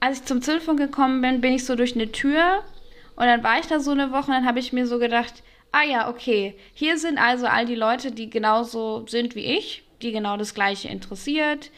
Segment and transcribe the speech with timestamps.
[0.00, 2.64] als ich zum Zündfunk gekommen bin, bin ich so durch eine Tür
[3.16, 5.42] und dann war ich da so eine Woche und dann habe ich mir so gedacht,
[5.72, 10.12] ah ja, okay, hier sind also all die Leute, die genauso sind wie ich, die
[10.12, 11.70] genau das Gleiche interessiert,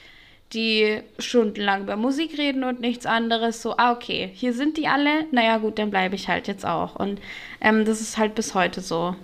[0.53, 3.61] die stundenlang über Musik reden und nichts anderes.
[3.61, 5.25] So, ah, okay, hier sind die alle.
[5.33, 6.95] Naja, gut, dann bleibe ich halt jetzt auch.
[6.97, 7.21] Und
[7.61, 9.17] ähm, das ist halt bis heute so.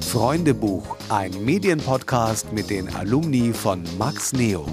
[0.00, 4.66] Freundebuch, ein Medienpodcast mit den Alumni von Max Neo.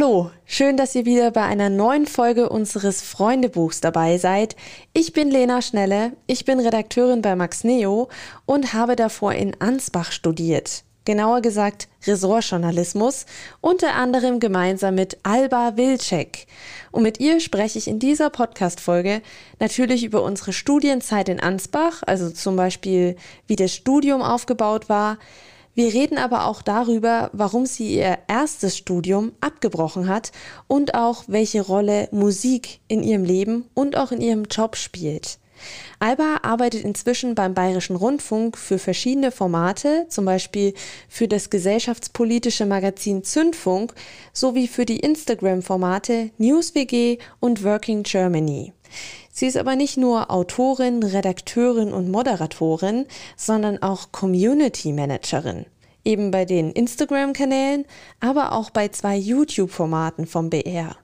[0.00, 4.56] Hallo, schön, dass ihr wieder bei einer neuen Folge unseres Freundebuchs dabei seid.
[4.94, 8.08] Ich bin Lena Schnelle, ich bin Redakteurin bei Max Neo
[8.46, 10.84] und habe davor in Ansbach studiert.
[11.04, 13.26] Genauer gesagt Ressortjournalismus,
[13.60, 16.46] unter anderem gemeinsam mit Alba Wilczek.
[16.92, 19.20] Und mit ihr spreche ich in dieser Podcast-Folge
[19.58, 25.18] natürlich über unsere Studienzeit in Ansbach, also zum Beispiel, wie das Studium aufgebaut war,
[25.74, 30.32] wir reden aber auch darüber, warum sie ihr erstes Studium abgebrochen hat
[30.66, 35.38] und auch welche Rolle Musik in ihrem Leben und auch in ihrem Job spielt.
[35.98, 40.74] Alba arbeitet inzwischen beim Bayerischen Rundfunk für verschiedene Formate, zum Beispiel
[41.08, 43.92] für das gesellschaftspolitische Magazin Zündfunk
[44.32, 48.72] sowie für die Instagram-Formate NewsWG und Working Germany.
[49.40, 53.06] Sie ist aber nicht nur Autorin, Redakteurin und Moderatorin,
[53.38, 55.64] sondern auch Community Managerin.
[56.04, 57.86] Eben bei den Instagram-Kanälen,
[58.20, 60.94] aber auch bei zwei YouTube-Formaten vom BR.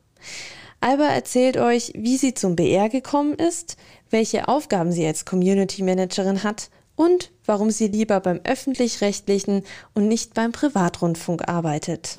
[0.83, 3.79] Alba erzählt euch, wie sie zum BR gekommen ist,
[4.11, 9.63] welche Aufgaben sie als Community Managerin hat und warum sie lieber beim öffentlich-rechtlichen
[9.95, 12.19] und nicht beim Privatrundfunk arbeitet.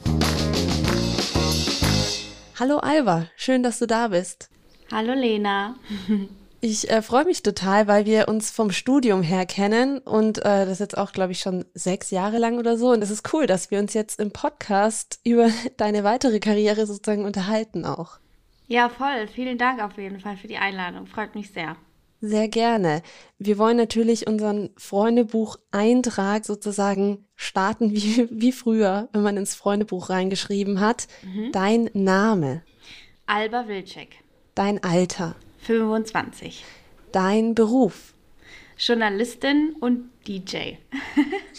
[2.60, 4.50] Hallo Alba, schön, dass du da bist.
[4.92, 5.76] Hallo Lena.
[6.62, 10.80] Ich äh, freue mich total, weil wir uns vom Studium her kennen und äh, das
[10.80, 12.92] jetzt auch, glaube ich, schon sechs Jahre lang oder so.
[12.92, 17.26] Und es ist cool, dass wir uns jetzt im Podcast über deine weitere Karriere sozusagen
[17.26, 18.20] unterhalten auch.
[18.68, 19.28] Ja, voll.
[19.28, 21.06] Vielen Dank auf jeden Fall für die Einladung.
[21.06, 21.76] Freut mich sehr.
[22.22, 23.04] Sehr gerne.
[23.38, 30.80] Wir wollen natürlich unseren Freundebuch-Eintrag sozusagen starten wie, wie früher, wenn man ins Freundebuch reingeschrieben
[30.80, 31.08] hat.
[31.24, 31.52] Mhm.
[31.52, 32.64] Dein Name.
[33.28, 34.27] Alba Wilczek.
[34.58, 35.36] Dein Alter.
[35.60, 36.66] 25.
[37.12, 38.16] Dein Beruf.
[38.76, 40.78] Journalistin und DJ.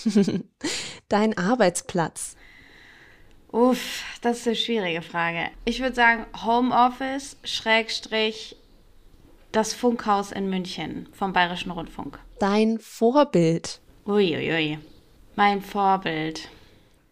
[1.08, 2.34] Dein Arbeitsplatz.
[3.52, 5.50] Uff, das ist eine schwierige Frage.
[5.64, 8.56] Ich würde sagen Homeoffice, Schrägstrich,
[9.52, 12.18] das Funkhaus in München vom Bayerischen Rundfunk.
[12.40, 13.80] Dein Vorbild.
[14.06, 14.50] Uiuiui.
[14.50, 14.78] Ui, ui.
[15.36, 16.48] Mein Vorbild.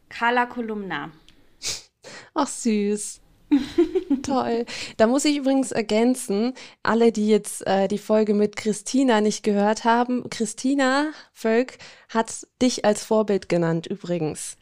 [0.08, 1.12] Carla Kolumna.
[2.34, 3.20] Ach süß.
[4.22, 4.66] Toll.
[4.96, 9.84] Da muss ich übrigens ergänzen, alle, die jetzt äh, die Folge mit Christina nicht gehört
[9.84, 14.56] haben, Christina Völk hat dich als Vorbild genannt übrigens.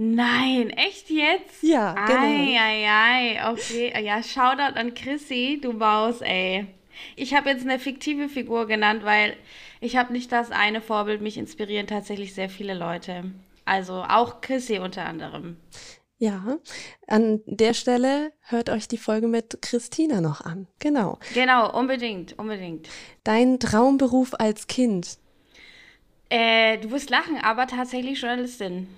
[0.00, 1.60] Nein, echt jetzt?
[1.62, 2.20] Ja, genau.
[2.20, 3.92] Ei, ei, ei, okay.
[4.04, 6.66] Ja, Shoutout an Chrissy, du Baus, ey.
[7.16, 9.36] Ich habe jetzt eine fiktive Figur genannt, weil
[9.80, 13.24] ich habe nicht das eine Vorbild, mich inspirieren tatsächlich sehr viele Leute.
[13.64, 15.56] Also auch Chrissy unter anderem.
[16.20, 16.58] Ja,
[17.06, 20.66] an der Stelle hört euch die Folge mit Christina noch an.
[20.80, 21.18] Genau.
[21.32, 22.88] Genau, unbedingt, unbedingt.
[23.22, 25.18] Dein Traumberuf als Kind?
[26.28, 28.88] Äh, du wirst lachen, aber tatsächlich Journalistin.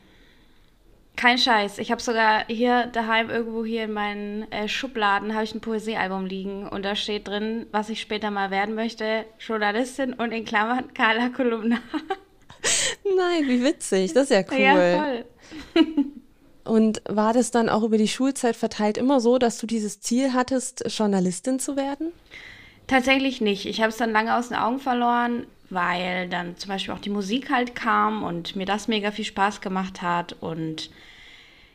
[1.16, 1.76] Kein Scheiß.
[1.76, 6.24] Ich habe sogar hier daheim irgendwo hier in meinen äh, Schubladen habe ich ein Poesiealbum
[6.24, 10.94] liegen und da steht drin, was ich später mal werden möchte, Journalistin und in Klammern
[10.94, 11.80] Carla Kolumna.
[13.04, 14.14] Nein, wie witzig.
[14.14, 14.58] Das ist ja cool.
[14.58, 15.24] Ja, voll.
[16.64, 20.32] Und war das dann auch über die Schulzeit verteilt immer so, dass du dieses Ziel
[20.32, 22.12] hattest, Journalistin zu werden?
[22.86, 23.66] Tatsächlich nicht.
[23.66, 27.10] Ich habe es dann lange aus den Augen verloren, weil dann zum Beispiel auch die
[27.10, 30.34] Musik halt kam und mir das mega viel Spaß gemacht hat.
[30.40, 30.90] Und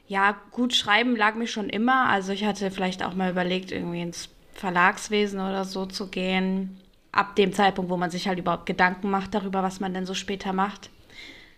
[0.07, 2.09] ja, gut schreiben lag mir schon immer.
[2.09, 6.79] Also ich hatte vielleicht auch mal überlegt, irgendwie ins Verlagswesen oder so zu gehen.
[7.12, 10.13] Ab dem Zeitpunkt, wo man sich halt überhaupt Gedanken macht darüber, was man denn so
[10.13, 10.90] später macht.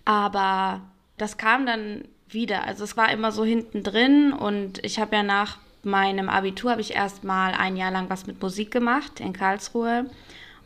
[0.06, 0.82] Aber
[1.18, 2.66] das kam dann wieder.
[2.66, 6.82] Also es war immer so hinten drin und ich habe ja nach meinem Abitur habe
[6.82, 10.10] ich erst mal ein Jahr lang was mit Musik gemacht in Karlsruhe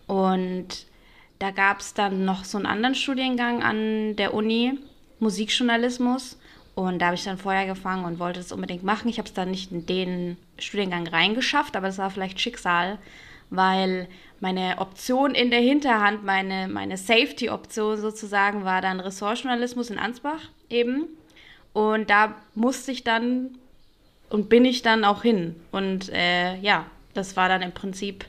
[0.08, 0.86] und
[1.42, 4.78] da gab es dann noch so einen anderen Studiengang an der Uni,
[5.20, 6.38] Musikjournalismus.
[6.76, 9.10] Und da habe ich dann vorher gefangen und wollte es unbedingt machen.
[9.10, 13.00] Ich habe es dann nicht in den Studiengang reingeschafft, aber das war vielleicht Schicksal,
[13.50, 14.08] weil
[14.40, 21.08] meine Option in der Hinterhand, meine, meine Safety-Option sozusagen, war dann Ressortjournalismus in Ansbach eben.
[21.74, 23.58] Und da musste ich dann
[24.30, 25.56] und bin ich dann auch hin.
[25.72, 28.26] Und äh, ja, das war dann im Prinzip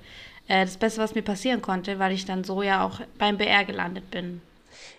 [0.48, 3.64] äh, das Beste, was mir passieren konnte, weil ich dann so ja auch beim BR
[3.64, 4.40] gelandet bin.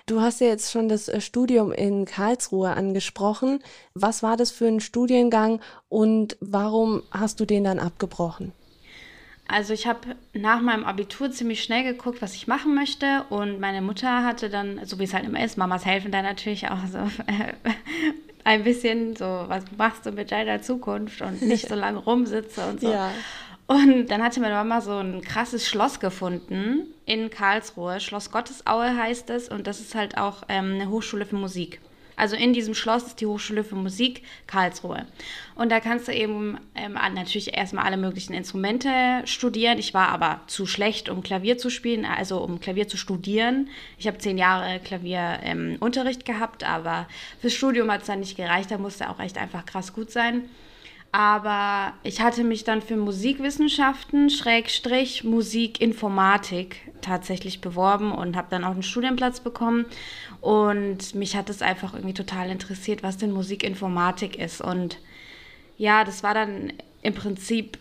[0.05, 3.59] Du hast ja jetzt schon das äh, Studium in Karlsruhe angesprochen.
[3.93, 8.51] Was war das für ein Studiengang und warum hast du den dann abgebrochen?
[9.47, 13.81] Also ich habe nach meinem Abitur ziemlich schnell geguckt, was ich machen möchte und meine
[13.81, 16.99] Mutter hatte dann, so wie es halt immer ist, Mamas helfen da natürlich auch so
[18.43, 22.81] ein bisschen so, was machst du mit deiner Zukunft und nicht so lange rumsitze und
[22.81, 22.91] so.
[22.91, 23.11] Ja.
[23.65, 27.99] Und dann hatte meine Mama so ein krasses Schloss gefunden in Karlsruhe.
[27.99, 31.79] Schloss Gottesaue heißt es und das ist halt auch ähm, eine Hochschule für Musik.
[32.15, 35.05] Also in diesem Schloss ist die Hochschule für Musik Karlsruhe.
[35.55, 38.91] Und da kannst du eben ähm, natürlich erstmal alle möglichen Instrumente
[39.25, 39.77] studieren.
[39.77, 43.69] Ich war aber zu schlecht, um Klavier zu spielen, also um Klavier zu studieren.
[43.97, 47.07] Ich habe zehn Jahre Klavierunterricht ähm, gehabt, aber
[47.39, 48.71] fürs Studium hat es dann nicht gereicht.
[48.71, 50.49] Da musste auch echt einfach krass gut sein.
[51.13, 58.71] Aber ich hatte mich dann für Musikwissenschaften, Schrägstrich Musikinformatik tatsächlich beworben und habe dann auch
[58.71, 59.85] einen Studienplatz bekommen.
[60.43, 64.59] Und mich hat es einfach irgendwie total interessiert, was denn Musikinformatik ist.
[64.59, 64.97] Und
[65.77, 67.77] ja, das war dann im Prinzip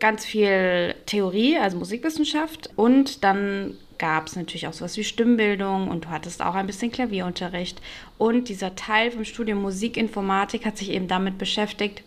[0.00, 2.70] ganz viel Theorie, also Musikwissenschaft.
[2.76, 6.90] Und dann gab es natürlich auch sowas wie Stimmbildung und du hattest auch ein bisschen
[6.90, 7.82] Klavierunterricht.
[8.16, 12.02] Und dieser Teil vom Studium Musikinformatik hat sich eben damit beschäftigt,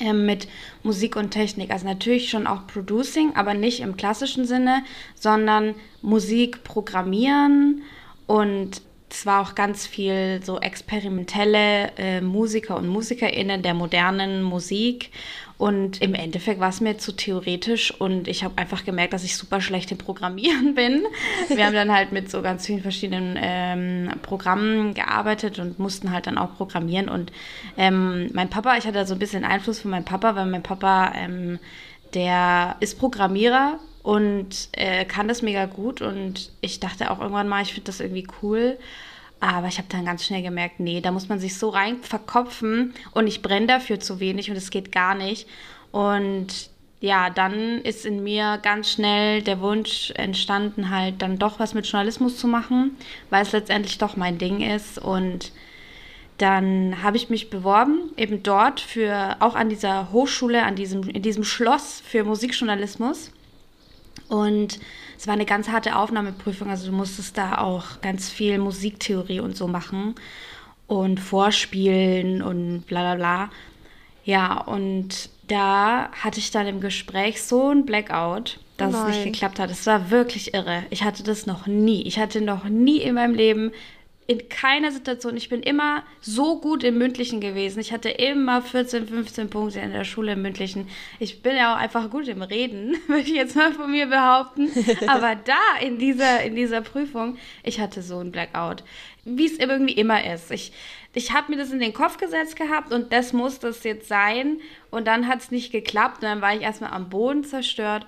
[0.00, 0.48] ähm, mit
[0.82, 1.70] Musik und Technik.
[1.70, 4.82] Also natürlich schon auch Producing, aber nicht im klassischen Sinne,
[5.14, 7.84] sondern Musik programmieren
[8.26, 15.10] und zwar auch ganz viel so experimentelle äh, Musiker und Musikerinnen der modernen Musik
[15.56, 19.36] und im Endeffekt war es mir zu theoretisch und ich habe einfach gemerkt, dass ich
[19.36, 21.04] super schlecht im Programmieren bin.
[21.48, 26.26] Wir haben dann halt mit so ganz vielen verschiedenen ähm, Programmen gearbeitet und mussten halt
[26.26, 27.08] dann auch programmieren.
[27.08, 27.30] Und
[27.76, 31.12] ähm, mein Papa, ich hatte so ein bisschen Einfluss von meinem Papa, weil mein Papa,
[31.16, 31.60] ähm,
[32.14, 36.00] der ist Programmierer und äh, kann das mega gut.
[36.02, 38.78] Und ich dachte auch irgendwann mal, ich finde das irgendwie cool.
[39.40, 42.94] Aber ich habe dann ganz schnell gemerkt, nee, da muss man sich so rein verkopfen
[43.12, 45.48] und ich brenne dafür zu wenig und es geht gar nicht.
[45.90, 46.70] Und
[47.00, 51.86] ja, dann ist in mir ganz schnell der Wunsch entstanden, halt dann doch was mit
[51.86, 52.96] Journalismus zu machen,
[53.28, 54.98] weil es letztendlich doch mein Ding ist.
[54.98, 55.52] Und
[56.38, 61.22] dann habe ich mich beworben, eben dort für, auch an dieser Hochschule, an diesem, in
[61.22, 63.30] diesem Schloss für Musikjournalismus.
[64.34, 64.80] Und
[65.16, 69.56] es war eine ganz harte Aufnahmeprüfung, also du musstest da auch ganz viel Musiktheorie und
[69.56, 70.16] so machen
[70.88, 73.50] und vorspielen und bla bla bla.
[74.24, 79.02] Ja, und da hatte ich dann im Gespräch so ein Blackout, dass Nein.
[79.02, 79.70] es nicht geklappt hat.
[79.70, 80.82] Es war wirklich irre.
[80.90, 82.02] Ich hatte das noch nie.
[82.02, 83.70] Ich hatte noch nie in meinem Leben
[84.26, 85.36] in keiner Situation.
[85.36, 87.80] Ich bin immer so gut im Mündlichen gewesen.
[87.80, 90.88] Ich hatte immer 14, 15 Punkte in der Schule im Mündlichen.
[91.18, 94.70] Ich bin ja auch einfach gut im Reden, würde ich jetzt mal von mir behaupten.
[95.08, 98.82] Aber da in dieser, in dieser Prüfung, ich hatte so ein Blackout.
[99.24, 100.50] Wie es irgendwie immer ist.
[100.50, 100.72] Ich,
[101.12, 104.58] ich habe mir das in den Kopf gesetzt gehabt und das muss das jetzt sein.
[104.90, 106.16] Und dann hat es nicht geklappt.
[106.16, 108.06] Und dann war ich erstmal am Boden zerstört.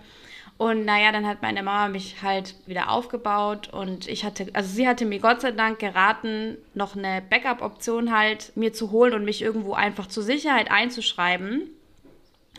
[0.58, 4.88] Und naja, dann hat meine Mama mich halt wieder aufgebaut und ich hatte, also sie
[4.88, 9.42] hatte mir Gott sei Dank geraten, noch eine Backup-Option halt mir zu holen und mich
[9.42, 11.68] irgendwo einfach zur Sicherheit einzuschreiben.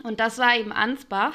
[0.04, 1.32] Und das war eben Ansbach.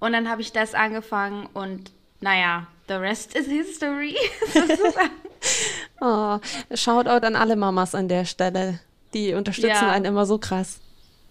[0.00, 4.16] Und dann habe ich das angefangen und naja, the rest is history.
[6.00, 6.38] oh,
[6.74, 8.80] Shoutout an alle Mamas an der Stelle.
[9.14, 10.80] Die unterstützen ja, einen immer so krass.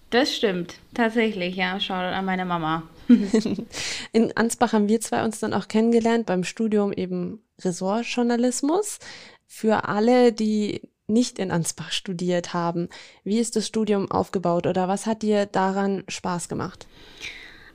[0.08, 1.78] Das stimmt, tatsächlich, ja.
[1.78, 2.84] Shoutout an meine Mama.
[4.12, 8.98] In Ansbach haben wir zwei uns dann auch kennengelernt beim Studium eben Ressortjournalismus.
[9.46, 12.88] Für alle, die nicht in Ansbach studiert haben,
[13.24, 16.86] wie ist das Studium aufgebaut oder was hat dir daran Spaß gemacht?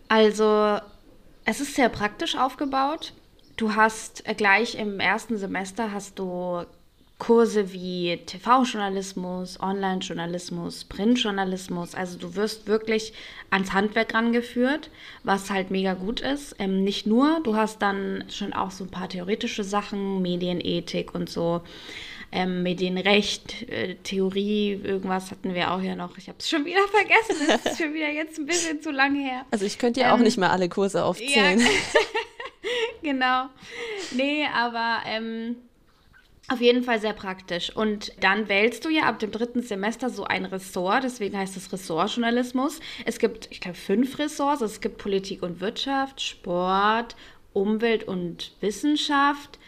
[0.08, 0.80] Also,
[1.46, 3.14] es ist sehr praktisch aufgebaut.
[3.56, 6.66] Du hast gleich im ersten Semester hast du
[7.20, 11.94] Kurse wie TV-Journalismus, Online-Journalismus, Print-Journalismus.
[11.94, 13.14] Also du wirst wirklich
[13.52, 14.90] ans Handwerk rangeführt,
[15.24, 16.56] was halt mega gut ist.
[16.60, 21.30] Ähm, nicht nur, du hast dann schon auch so ein paar theoretische Sachen, Medienethik und
[21.30, 21.62] so.
[22.32, 26.18] Ähm, Medienrecht, äh, Theorie, irgendwas hatten wir auch ja noch.
[26.18, 27.48] Ich habe es schon wieder vergessen.
[27.48, 29.46] Das ist schon wieder jetzt ein bisschen zu lange her.
[29.52, 31.60] Also ich könnte ja ähm, auch nicht mehr alle Kurse aufzählen.
[31.60, 31.68] Ja.
[33.02, 33.50] genau.
[34.12, 35.58] Nee, aber ähm,
[36.50, 37.76] auf jeden Fall sehr praktisch.
[37.76, 41.72] Und dann wählst du ja ab dem dritten Semester so ein Ressort, deswegen heißt es
[41.72, 42.80] Ressortjournalismus.
[43.06, 44.62] Es gibt, ich glaube, fünf Ressorts.
[44.62, 47.16] Es gibt Politik und Wirtschaft, Sport,
[47.54, 49.60] Umwelt und Wissenschaft,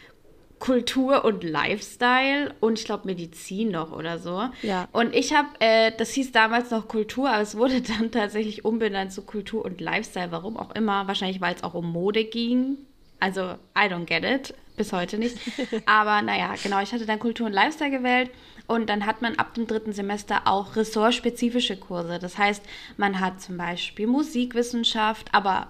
[0.60, 4.48] Kultur und Lifestyle und ich glaube Medizin noch oder so.
[4.62, 4.88] Ja.
[4.92, 9.12] Und ich habe, äh, das hieß damals noch Kultur, aber es wurde dann tatsächlich umbenannt
[9.12, 10.32] zu Kultur und Lifestyle.
[10.32, 11.08] Warum auch immer.
[11.08, 12.78] Wahrscheinlich, weil es auch um Mode ging.
[13.20, 13.42] Also,
[13.78, 15.38] I don't get it bis heute nicht.
[15.86, 18.32] Aber naja, genau, ich hatte dann Kultur und Lifestyle gewählt.
[18.66, 22.20] Und dann hat man ab dem dritten Semester auch ressortspezifische Kurse.
[22.20, 22.64] Das heißt,
[22.98, 25.68] man hat zum Beispiel Musikwissenschaft, aber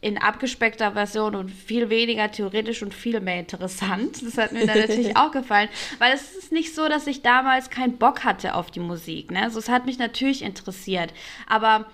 [0.00, 4.22] in abgespeckter Version und viel weniger theoretisch und viel mehr interessant.
[4.22, 7.70] Das hat mir dann natürlich auch gefallen, weil es ist nicht so, dass ich damals
[7.70, 9.30] keinen Bock hatte auf die Musik.
[9.30, 9.42] Ne?
[9.42, 11.12] Also es hat mich natürlich interessiert,
[11.48, 11.86] aber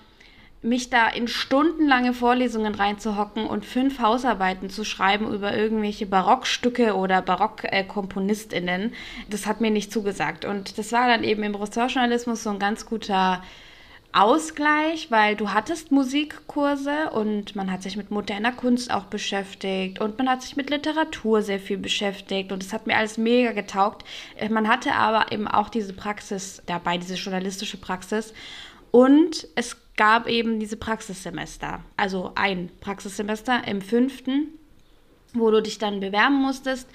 [0.63, 7.21] mich da in stundenlange Vorlesungen reinzuhocken und fünf Hausarbeiten zu schreiben über irgendwelche Barockstücke oder
[7.21, 8.95] Barockkomponistinnen,
[9.29, 10.45] das hat mir nicht zugesagt.
[10.45, 13.43] Und das war dann eben im Ressortjournalismus so ein ganz guter
[14.15, 20.19] Ausgleich, weil du hattest Musikkurse und man hat sich mit moderner Kunst auch beschäftigt und
[20.19, 24.05] man hat sich mit Literatur sehr viel beschäftigt und es hat mir alles mega getaugt.
[24.37, 28.35] Äh, man hatte aber eben auch diese Praxis dabei, diese journalistische Praxis
[28.93, 34.49] und es gab eben diese Praxissemester, also ein Praxissemester im fünften,
[35.35, 36.89] wo du dich dann bewerben musstest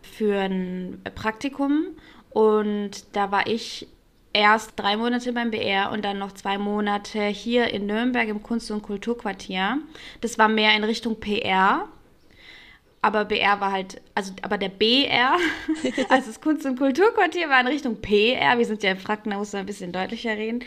[0.00, 1.88] für ein Praktikum
[2.30, 3.86] und da war ich
[4.32, 8.70] erst drei Monate beim BR und dann noch zwei Monate hier in Nürnberg im Kunst-
[8.70, 9.78] und Kulturquartier.
[10.20, 11.88] Das war mehr in Richtung PR.
[13.04, 15.36] Aber BR war halt, also aber der BR,
[16.08, 18.56] also das Kunst- und Kulturquartier war in Richtung PR.
[18.56, 20.60] Wir sind ja in Franken, da muss man ein bisschen deutlicher reden.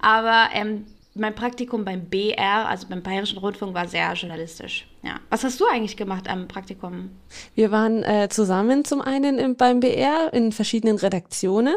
[0.00, 4.86] Aber ähm, mein Praktikum beim BR, also beim Bayerischen Rundfunk, war sehr journalistisch.
[5.02, 5.18] Ja.
[5.30, 7.10] Was hast du eigentlich gemacht am Praktikum?
[7.56, 11.74] Wir waren äh, zusammen zum einen im, beim BR in verschiedenen Redaktionen.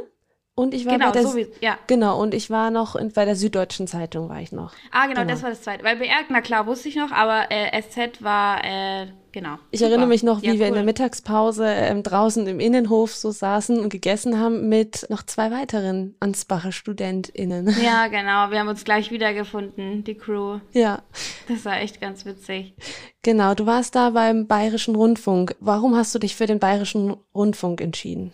[0.55, 1.79] Und ich war genau, bei der, so wie, ja.
[1.87, 4.73] genau, und ich war noch in, bei der Süddeutschen Zeitung war ich noch.
[4.91, 5.83] Ah, genau, genau, das war das zweite.
[5.83, 9.57] Weil BR, na klar, wusste ich noch, aber äh, SZ war, äh, genau.
[9.71, 9.89] Ich super.
[9.89, 13.79] erinnere mich noch, wie ja, wir in der Mittagspause ähm, draußen im Innenhof so saßen
[13.79, 17.75] und gegessen haben mit noch zwei weiteren Ansbacher StudentInnen.
[17.83, 20.59] Ja, genau, wir haben uns gleich wiedergefunden, die Crew.
[20.73, 21.01] Ja.
[21.47, 22.75] Das war echt ganz witzig.
[23.23, 25.55] Genau, du warst da beim Bayerischen Rundfunk.
[25.59, 28.33] Warum hast du dich für den Bayerischen Rundfunk entschieden?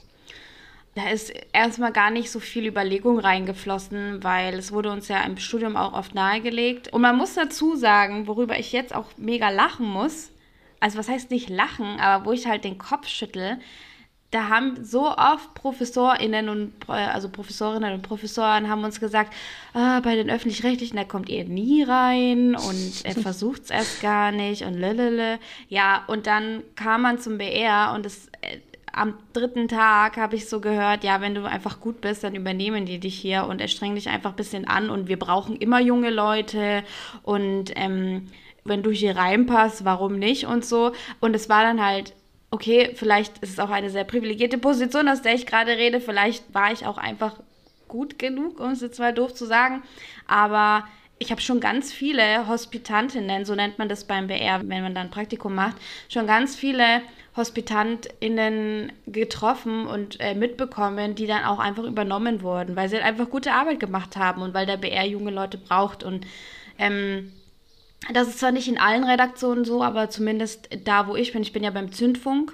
[0.99, 5.37] Da ist erstmal gar nicht so viel Überlegung reingeflossen, weil es wurde uns ja im
[5.37, 6.91] Studium auch oft nahegelegt.
[6.91, 10.31] Und man muss dazu sagen, worüber ich jetzt auch mega lachen muss,
[10.81, 13.59] also was heißt nicht lachen, aber wo ich halt den Kopf schüttel,
[14.31, 19.33] da haben so oft ProfessorInnen und also Professorinnen und Professoren haben uns gesagt,
[19.73, 24.31] ah, bei den öffentlich-rechtlichen, da kommt ihr nie rein und er versucht es erst gar
[24.31, 25.39] nicht und lelele.
[25.67, 28.59] Ja, und dann kam man zum BR und es äh,
[28.99, 32.85] am dritten Tag habe ich so gehört, ja, wenn du einfach gut bist, dann übernehmen
[32.85, 36.09] die dich hier und erstrengen dich einfach ein bisschen an und wir brauchen immer junge
[36.09, 36.83] Leute
[37.23, 38.27] und ähm,
[38.65, 40.91] wenn du hier reinpasst, warum nicht und so.
[41.21, 42.13] Und es war dann halt,
[42.51, 46.53] okay, vielleicht ist es auch eine sehr privilegierte Position, aus der ich gerade rede, vielleicht
[46.53, 47.39] war ich auch einfach
[47.87, 49.81] gut genug, um es jetzt mal doof zu sagen,
[50.27, 50.83] aber
[51.19, 55.11] ich habe schon ganz viele Hospitantinnen, so nennt man das beim BR, wenn man dann
[55.11, 55.75] Praktikum macht,
[56.07, 57.01] schon ganz viele
[57.35, 63.29] HospitantInnen getroffen und äh, mitbekommen, die dann auch einfach übernommen wurden, weil sie halt einfach
[63.29, 66.03] gute Arbeit gemacht haben und weil der BR junge Leute braucht.
[66.03, 66.25] Und
[66.77, 67.33] ähm,
[68.13, 71.53] das ist zwar nicht in allen Redaktionen so, aber zumindest da, wo ich bin, ich
[71.53, 72.53] bin ja beim Zündfunk.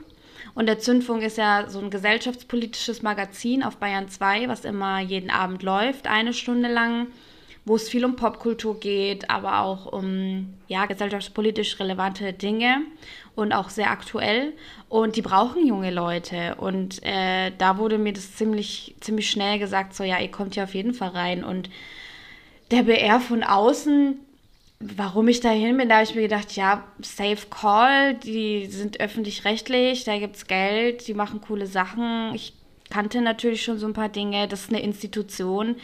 [0.55, 5.29] Und der Zündfunk ist ja so ein gesellschaftspolitisches Magazin auf Bayern 2, was immer jeden
[5.29, 7.07] Abend läuft, eine Stunde lang
[7.65, 12.81] wo es viel um Popkultur geht, aber auch um ja, gesellschaftspolitisch relevante Dinge
[13.33, 14.53] und auch sehr aktuell.
[14.87, 16.55] Und die brauchen junge Leute.
[16.55, 20.63] Und äh, da wurde mir das ziemlich, ziemlich schnell gesagt, so ja, ihr kommt hier
[20.63, 21.43] auf jeden Fall rein.
[21.43, 21.71] Und
[22.69, 24.19] der BR von außen,
[24.79, 28.99] warum ich da hin bin, da habe ich mir gedacht, ja, Safe Call, die sind
[28.99, 32.35] öffentlich-rechtlich, da gibt es Geld, die machen coole Sachen.
[32.35, 32.53] Ich
[32.91, 35.77] kannte natürlich schon so ein paar Dinge, das ist eine Institution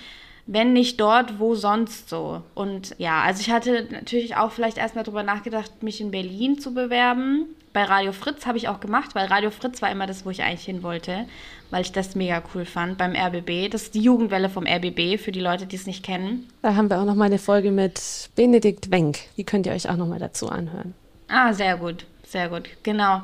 [0.52, 2.42] wenn nicht dort, wo sonst so?
[2.56, 6.74] Und ja, also ich hatte natürlich auch vielleicht erstmal drüber nachgedacht, mich in Berlin zu
[6.74, 7.46] bewerben.
[7.72, 10.44] Bei Radio Fritz habe ich auch gemacht, weil Radio Fritz war immer das, wo ich
[10.44, 11.26] eigentlich hin wollte,
[11.70, 13.72] weil ich das mega cool fand beim RBB.
[13.72, 16.50] Das ist die Jugendwelle vom RBB, für die Leute, die es nicht kennen.
[16.64, 19.20] Da haben wir auch noch mal eine Folge mit Benedikt Wenk.
[19.38, 20.94] Die könnt ihr euch auch noch mal dazu anhören.
[21.30, 23.22] Ah, sehr gut, sehr gut, genau.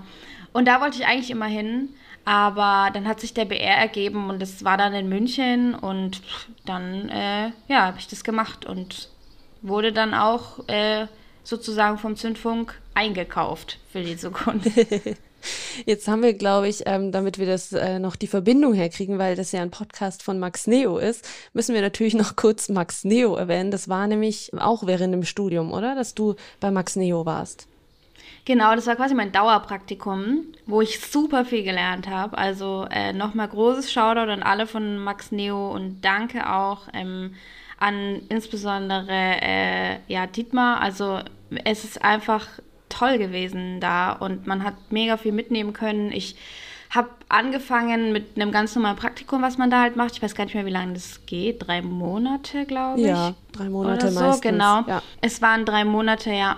[0.54, 1.90] Und da wollte ich eigentlich immer hin.
[2.28, 6.22] Aber dann hat sich der BR ergeben und es war dann in München und
[6.66, 9.08] dann, äh, ja, habe ich das gemacht und
[9.62, 11.08] wurde dann auch äh,
[11.46, 14.68] sozusagen vom Zündfunk eingekauft für die Zukunft.
[15.86, 19.38] Jetzt haben wir, glaube ich, ähm, damit wir das äh, noch die Verbindung herkriegen, weil
[19.38, 23.38] das ja ein Podcast von Max Neo ist, müssen wir natürlich noch kurz Max Neo
[23.38, 23.72] erwähnen.
[23.72, 25.96] Das war nämlich auch während dem Studium, oder?
[25.96, 27.70] Dass du bei Max Neo warst.
[28.48, 32.38] Genau, das war quasi mein Dauerpraktikum, wo ich super viel gelernt habe.
[32.38, 37.34] Also äh, nochmal großes Shoutout an alle von Max Neo und danke auch ähm,
[37.78, 40.80] an insbesondere äh, ja, Dietmar.
[40.80, 41.20] Also
[41.66, 42.48] es ist einfach
[42.88, 46.14] toll gewesen da und man hat mega viel mitnehmen können.
[46.14, 46.38] Ich
[46.90, 50.14] habe angefangen mit einem ganz normalen Praktikum, was man da halt macht.
[50.14, 51.68] Ich weiß gar nicht mehr, wie lange das geht.
[51.68, 53.08] Drei Monate, glaube ich.
[53.08, 54.42] Ja, drei Monate Oder so, meistens.
[54.42, 54.84] genau.
[54.88, 55.02] Ja.
[55.20, 56.56] Es waren drei Monate, ja.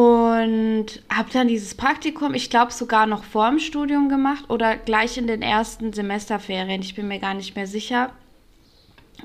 [0.00, 5.18] Und habe dann dieses Praktikum, ich glaube sogar noch vor dem Studium gemacht oder gleich
[5.18, 6.80] in den ersten Semesterferien.
[6.80, 8.10] Ich bin mir gar nicht mehr sicher.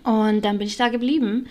[0.03, 1.47] Und dann bin ich da geblieben,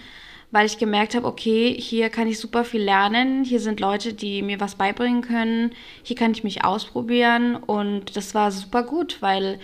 [0.50, 3.44] weil ich gemerkt habe, okay, hier kann ich super viel lernen.
[3.44, 5.72] Hier sind Leute, die mir was beibringen können.
[6.02, 7.56] Hier kann ich mich ausprobieren.
[7.56, 9.58] Und das war super gut, weil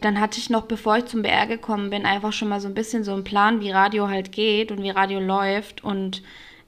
[0.00, 2.74] dann hatte ich noch, bevor ich zum BR gekommen bin, einfach schon mal so ein
[2.74, 5.84] bisschen so einen Plan, wie Radio halt geht und wie Radio läuft.
[5.84, 6.22] Und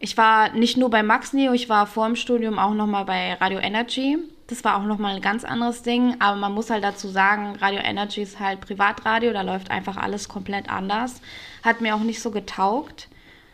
[0.05, 3.05] ich war nicht nur bei Max Neo, ich war vor dem Studium auch noch mal
[3.05, 4.19] bei Radio Energy.
[4.49, 7.57] Das war auch noch mal ein ganz anderes Ding, aber man muss halt dazu sagen,
[7.59, 11.23] Radio Energy ist halt Privatradio, da läuft einfach alles komplett anders.
[11.63, 13.09] Hat mir auch nicht so getaugt,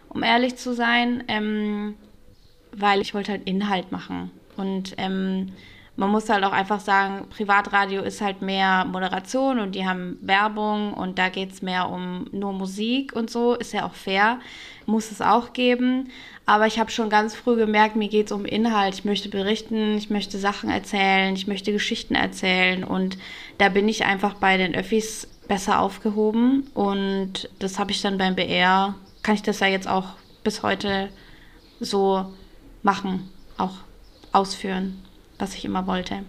[0.08, 1.94] um ehrlich zu sein, ähm,
[2.72, 4.32] weil ich wollte halt Inhalt machen.
[4.56, 5.52] Und ähm,
[6.00, 10.94] man muss halt auch einfach sagen, Privatradio ist halt mehr Moderation und die haben Werbung
[10.94, 14.40] und da geht es mehr um nur Musik und so, ist ja auch fair,
[14.86, 16.08] muss es auch geben.
[16.46, 18.94] Aber ich habe schon ganz früh gemerkt, mir geht es um Inhalt.
[18.94, 23.18] Ich möchte berichten, ich möchte Sachen erzählen, ich möchte Geschichten erzählen und
[23.58, 28.36] da bin ich einfach bei den Öffis besser aufgehoben und das habe ich dann beim
[28.36, 30.14] BR, kann ich das ja jetzt auch
[30.44, 31.10] bis heute
[31.78, 32.24] so
[32.82, 33.28] machen,
[33.58, 33.74] auch
[34.32, 35.02] ausführen,
[35.40, 36.22] was ich immer wollte.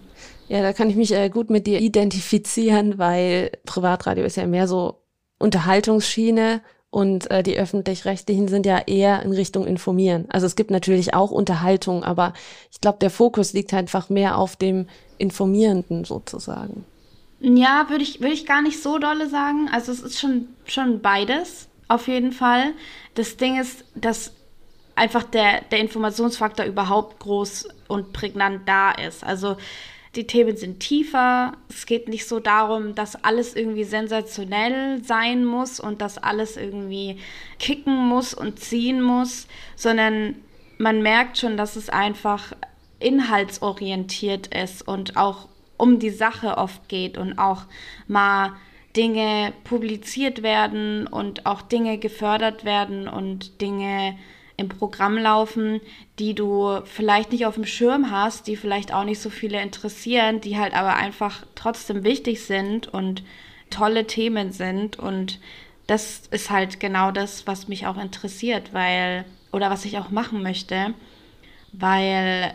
[0.48, 4.68] Ja, da kann ich mich äh, gut mit dir identifizieren, weil Privatradio ist ja mehr
[4.68, 4.98] so
[5.38, 10.26] Unterhaltungsschiene und äh, die öffentlich-rechtlichen sind ja eher in Richtung Informieren.
[10.28, 12.34] Also es gibt natürlich auch Unterhaltung, aber
[12.70, 16.84] ich glaube, der Fokus liegt einfach mehr auf dem Informierenden sozusagen.
[17.40, 19.68] Ja, würde ich, würd ich gar nicht so dolle sagen.
[19.72, 22.72] Also es ist schon, schon beides, auf jeden Fall.
[23.14, 24.34] Das Ding ist, dass
[24.94, 29.24] einfach der, der Informationsfaktor überhaupt groß und prägnant da ist.
[29.24, 29.56] Also
[30.14, 31.54] die Themen sind tiefer.
[31.68, 37.18] Es geht nicht so darum, dass alles irgendwie sensationell sein muss und dass alles irgendwie
[37.58, 40.36] kicken muss und ziehen muss, sondern
[40.78, 42.52] man merkt schon, dass es einfach
[42.98, 47.64] inhaltsorientiert ist und auch um die Sache oft geht und auch
[48.06, 48.52] mal
[48.96, 54.18] Dinge publiziert werden und auch Dinge gefördert werden und Dinge
[54.62, 55.80] im Programm laufen,
[56.18, 60.40] die du vielleicht nicht auf dem Schirm hast, die vielleicht auch nicht so viele interessieren,
[60.40, 63.22] die halt aber einfach trotzdem wichtig sind und
[63.70, 64.98] tolle Themen sind.
[64.98, 65.38] Und
[65.86, 70.42] das ist halt genau das, was mich auch interessiert, weil, oder was ich auch machen
[70.42, 70.94] möchte,
[71.72, 72.54] weil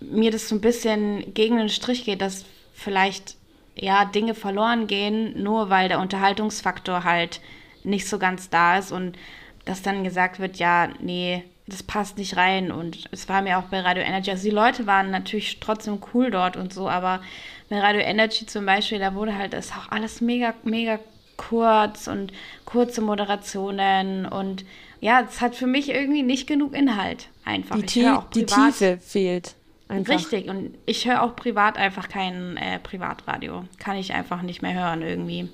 [0.00, 3.36] mir das so ein bisschen gegen den Strich geht, dass vielleicht
[3.74, 7.40] ja Dinge verloren gehen, nur weil der Unterhaltungsfaktor halt
[7.82, 9.16] nicht so ganz da ist und
[9.64, 12.70] dass dann gesagt wird, ja, nee, das passt nicht rein.
[12.70, 16.30] Und es war mir auch bei Radio Energy, also die Leute waren natürlich trotzdem cool
[16.30, 17.20] dort und so, aber
[17.68, 20.98] bei Radio Energy zum Beispiel, da wurde halt, das ist auch alles mega, mega
[21.36, 22.32] kurz und
[22.64, 24.64] kurze Moderationen und
[25.00, 27.76] ja, es hat für mich irgendwie nicht genug Inhalt einfach.
[27.76, 29.54] Die, ich auch die Tiefe fehlt.
[29.86, 30.14] Einfach.
[30.14, 33.64] Richtig, und ich höre auch privat einfach kein äh, Privatradio.
[33.78, 35.48] Kann ich einfach nicht mehr hören irgendwie.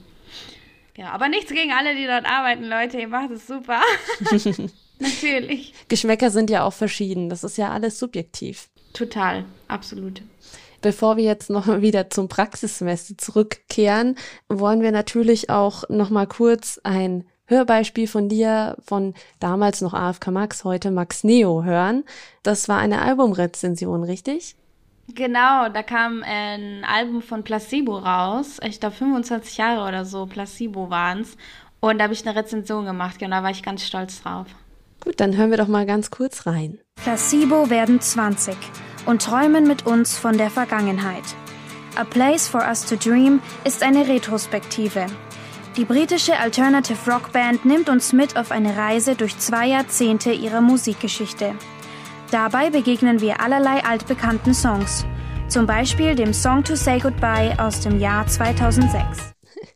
[1.00, 3.00] Ja, aber nichts gegen alle, die dort arbeiten, Leute.
[3.00, 3.80] Ihr macht es super.
[4.98, 5.72] Natürlich.
[5.88, 7.30] Geschmäcker sind ja auch verschieden.
[7.30, 8.68] Das ist ja alles subjektiv.
[8.92, 10.20] Total, absolut.
[10.82, 14.16] Bevor wir jetzt noch mal wieder zum Praxissemester zurückkehren,
[14.50, 20.26] wollen wir natürlich auch noch mal kurz ein Hörbeispiel von dir von damals noch AFK
[20.26, 22.04] Max, heute Max Neo hören.
[22.42, 24.54] Das war eine Albumrezension, richtig?
[25.08, 28.58] Genau, da kam ein Album von Placebo raus.
[28.62, 31.36] Ich glaube 25 Jahre oder so, Placebo waren's.
[31.80, 34.46] Und da habe ich eine Rezension gemacht, genau, da war ich ganz stolz drauf.
[35.00, 36.78] Gut, dann hören wir doch mal ganz kurz rein.
[37.02, 38.54] Placebo werden 20
[39.06, 41.24] und träumen mit uns von der Vergangenheit.
[41.96, 45.06] A Place for Us to Dream ist eine Retrospektive.
[45.76, 50.60] Die britische Alternative Rock Band nimmt uns mit auf eine Reise durch zwei Jahrzehnte ihrer
[50.60, 51.54] Musikgeschichte.
[52.30, 55.04] Dabei begegnen wir allerlei altbekannten Songs,
[55.48, 59.32] zum Beispiel dem Song To Say Goodbye aus dem Jahr 2006.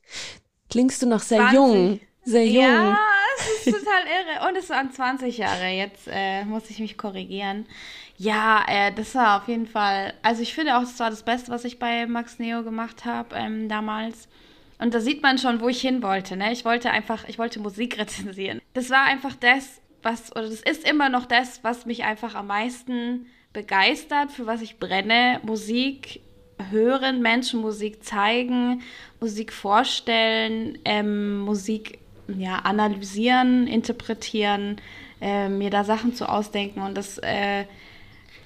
[0.71, 1.55] Klingst du noch sehr 20.
[1.57, 2.01] jung?
[2.23, 2.63] Sehr jung.
[2.63, 2.97] Ja,
[3.37, 4.49] es ist total irre.
[4.49, 5.67] Und es waren 20 Jahre.
[5.67, 7.67] Jetzt äh, muss ich mich korrigieren.
[8.19, 10.15] Ja, äh, das war auf jeden Fall.
[10.23, 13.35] Also ich finde auch, das war das Beste, was ich bei Max Neo gemacht habe
[13.35, 14.29] ähm, damals.
[14.79, 16.37] Und da sieht man schon, wo ich hin wollte.
[16.37, 16.53] Ne?
[16.53, 18.61] Ich wollte einfach, ich wollte Musik rezensieren.
[18.75, 22.49] Das war einfach das, was, oder das ist immer noch das, was mich einfach am
[22.49, 25.41] meisten begeistert, für was ich brenne.
[25.43, 26.21] Musik
[26.71, 28.83] hören, Menschen Musik zeigen,
[29.21, 34.81] Musik vorstellen, ähm, Musik ja, analysieren, interpretieren,
[35.21, 36.81] äh, mir da Sachen zu ausdenken.
[36.81, 37.65] Und das, äh,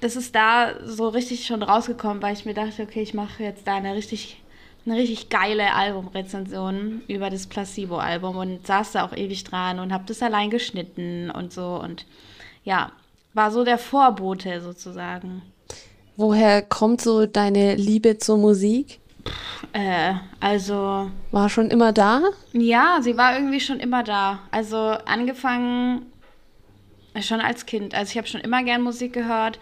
[0.01, 3.67] das ist da so richtig schon rausgekommen, weil ich mir dachte, okay, ich mache jetzt
[3.67, 4.43] da eine richtig,
[4.91, 10.05] eine richtig geile Albumrezension über das Placebo-Album und saß da auch ewig dran und habe
[10.07, 12.07] das allein geschnitten und so und
[12.65, 12.93] ja,
[13.35, 15.43] war so der Vorbote sozusagen.
[16.17, 18.99] Woher kommt so deine Liebe zur Musik?
[19.73, 21.11] Äh, also.
[21.31, 22.23] War schon immer da?
[22.53, 24.41] Ja, sie war irgendwie schon immer da.
[24.51, 26.07] Also angefangen
[27.21, 27.95] schon als Kind.
[27.95, 29.59] Also ich habe schon immer gern Musik gehört.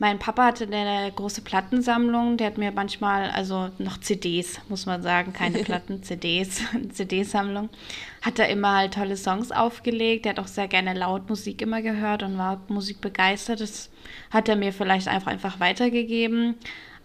[0.00, 2.36] Mein Papa hatte eine große Plattensammlung.
[2.36, 7.68] Der hat mir manchmal, also noch CDs, muss man sagen, keine Platten, CDs, CD-Sammlung.
[8.22, 10.24] Hat da immer halt tolle Songs aufgelegt.
[10.24, 13.60] Der hat auch sehr gerne laut Musik immer gehört und war Musik begeistert.
[13.60, 13.90] Das
[14.30, 16.54] hat er mir vielleicht einfach, einfach weitergegeben.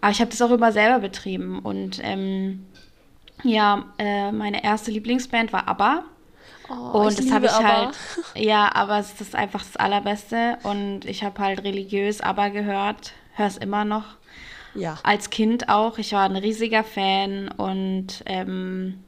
[0.00, 1.58] Aber ich habe das auch immer selber betrieben.
[1.58, 2.64] Und ähm,
[3.42, 6.04] ja, äh, meine erste Lieblingsband war ABBA.
[6.68, 7.68] Oh, und das habe ich aber.
[7.68, 7.98] halt,
[8.34, 10.58] ja, aber es ist einfach das Allerbeste.
[10.62, 14.04] Und ich habe halt religiös aber gehört, höre es immer noch.
[14.74, 14.98] Ja.
[15.02, 15.98] Als Kind auch.
[15.98, 19.04] Ich war ein riesiger Fan und ähm,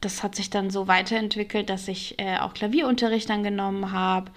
[0.00, 4.30] das hat sich dann so weiterentwickelt, dass ich äh, auch Klavierunterricht dann genommen habe.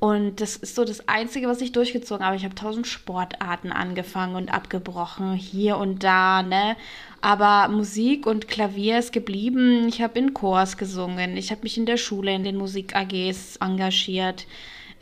[0.00, 2.36] Und das ist so das Einzige, was ich durchgezogen habe.
[2.36, 6.76] Ich habe tausend Sportarten angefangen und abgebrochen, hier und da, ne?
[7.22, 9.88] Aber Musik und Klavier ist geblieben.
[9.88, 11.38] Ich habe in Chors gesungen.
[11.38, 14.46] Ich habe mich in der Schule in den Musik-AGs engagiert.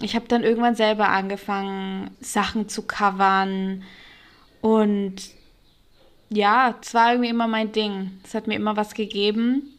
[0.00, 3.83] Ich habe dann irgendwann selber angefangen, Sachen zu covern.
[4.61, 5.16] Und
[6.28, 8.12] ja, es war irgendwie immer mein Ding.
[8.24, 9.71] Es hat mir immer was gegeben.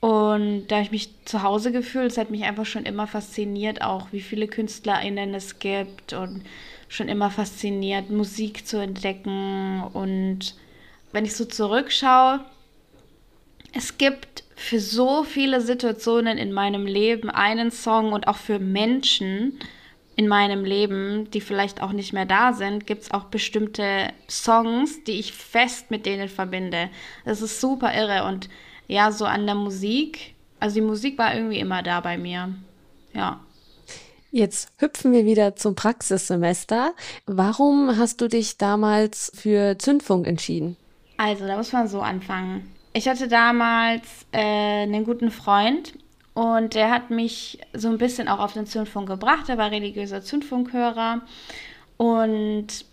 [0.00, 4.08] Und da ich mich zu Hause gefühlt, es hat mich einfach schon immer fasziniert, auch
[4.12, 6.44] wie viele KünstlerInnen es gibt und
[6.88, 9.82] schon immer fasziniert, Musik zu entdecken.
[9.92, 10.54] Und
[11.10, 12.40] wenn ich so zurückschaue,
[13.74, 19.58] es gibt für so viele Situationen in meinem Leben einen Song und auch für Menschen
[20.16, 25.04] in meinem Leben, die vielleicht auch nicht mehr da sind, gibt es auch bestimmte Songs,
[25.04, 26.88] die ich fest mit denen verbinde.
[27.24, 28.48] Das ist super irre und
[28.88, 30.34] ja, so an der Musik.
[30.58, 32.54] Also die Musik war irgendwie immer da bei mir.
[33.12, 33.40] Ja.
[34.30, 36.92] Jetzt hüpfen wir wieder zum Praxissemester.
[37.26, 40.76] Warum hast du dich damals für Zündfunk entschieden?
[41.16, 42.74] Also, da muss man so anfangen.
[42.92, 45.94] Ich hatte damals äh, einen guten Freund
[46.34, 49.48] und der hat mich so ein bisschen auch auf den Zündfunk gebracht.
[49.48, 51.22] Er war religiöser Zündfunkhörer.
[51.96, 52.84] Und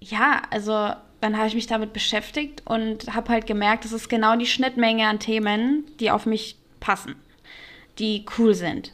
[0.00, 0.90] ja, also
[1.26, 5.08] dann habe ich mich damit beschäftigt und habe halt gemerkt, das ist genau die Schnittmenge
[5.08, 7.16] an Themen, die auf mich passen,
[7.98, 8.92] die cool sind.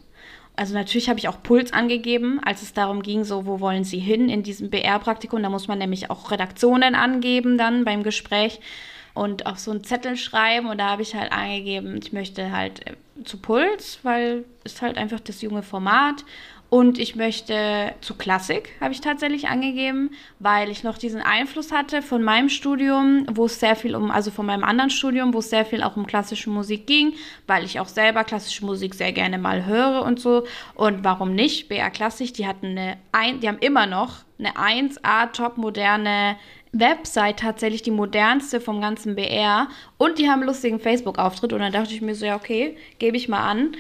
[0.57, 3.99] Also natürlich habe ich auch Puls angegeben, als es darum ging, so wo wollen Sie
[3.99, 5.43] hin in diesem BR-Praktikum.
[5.43, 8.61] Da muss man nämlich auch Redaktionen angeben dann beim Gespräch
[9.13, 10.69] und auch so einen Zettel schreiben.
[10.69, 12.81] Und da habe ich halt angegeben, ich möchte halt
[13.25, 16.25] zu Puls, weil es halt einfach das junge Format
[16.73, 22.01] und ich möchte zu Klassik, habe ich tatsächlich angegeben, weil ich noch diesen Einfluss hatte
[22.01, 25.51] von meinem Studium, wo es sehr viel um, also von meinem anderen Studium, wo es
[25.51, 27.13] sehr viel auch um klassische Musik ging,
[27.47, 30.47] weil ich auch selber klassische Musik sehr gerne mal höre und so.
[30.75, 31.69] Und warum nicht?
[31.69, 36.37] BR Klassik, die hatten eine, die haben immer noch eine 1A top moderne
[36.73, 41.73] Website tatsächlich die modernste vom ganzen BR und die haben einen lustigen Facebook-Auftritt und dann
[41.73, 43.77] dachte ich mir so, ja, okay, gebe ich mal an.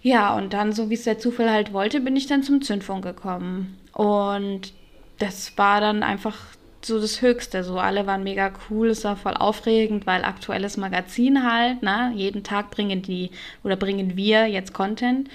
[0.00, 3.04] Ja, und dann, so wie es der Zufall halt wollte, bin ich dann zum Zündfunk
[3.04, 3.78] gekommen.
[3.92, 4.72] Und
[5.18, 6.36] das war dann einfach
[6.82, 7.64] so das Höchste.
[7.64, 12.12] So alle waren mega cool, es war voll aufregend, weil aktuelles Magazin halt, ne?
[12.14, 13.30] Jeden Tag bringen die
[13.62, 15.30] oder bringen wir jetzt Content.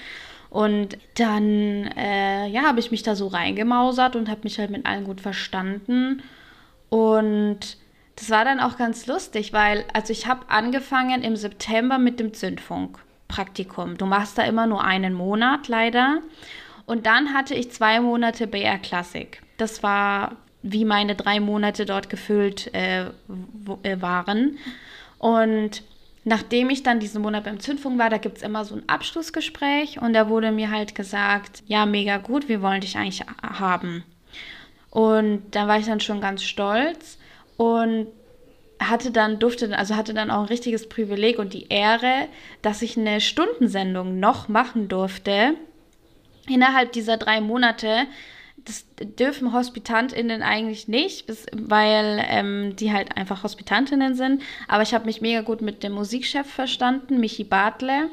[0.49, 4.85] Und dann, äh, ja, habe ich mich da so reingemausert und habe mich halt mit
[4.85, 6.23] allen gut verstanden.
[6.89, 7.77] Und
[8.15, 12.33] das war dann auch ganz lustig, weil, also ich habe angefangen im September mit dem
[12.33, 12.99] Zündfunk.
[13.29, 13.97] Praktikum.
[13.97, 16.21] Du machst da immer nur einen Monat leider.
[16.85, 19.41] Und dann hatte ich zwei Monate BR Classic.
[19.57, 23.05] Das war, wie meine drei Monate dort gefüllt äh,
[23.83, 24.57] äh, waren.
[25.19, 25.83] Und
[26.23, 30.01] nachdem ich dann diesen Monat beim Zündfunk war, da gibt es immer so ein Abschlussgespräch
[30.01, 34.03] und da wurde mir halt gesagt, ja, mega gut, wir wollen dich eigentlich haben.
[34.91, 37.17] Und da war ich dann schon ganz stolz.
[37.57, 38.07] Und
[38.79, 42.27] hatte dann, durfte, also hatte dann auch ein richtiges Privileg und die Ehre,
[42.61, 45.55] dass ich eine Stundensendung noch machen durfte.
[46.47, 48.05] Innerhalb dieser drei Monate,
[48.57, 54.41] das dürfen HospitantInnen eigentlich nicht, bis, weil ähm, die halt einfach Hospitantinnen sind.
[54.67, 58.09] Aber ich habe mich mega gut mit dem Musikchef verstanden, Michi Bartle.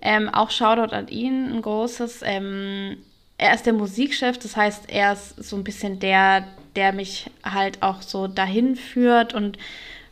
[0.00, 2.22] Ähm, auch Shoutout an ihn, ein großes.
[2.24, 2.98] Ähm,
[3.38, 6.44] er ist der Musikchef, das heißt, er ist so ein bisschen der,
[6.76, 9.58] der mich halt auch so dahin führt und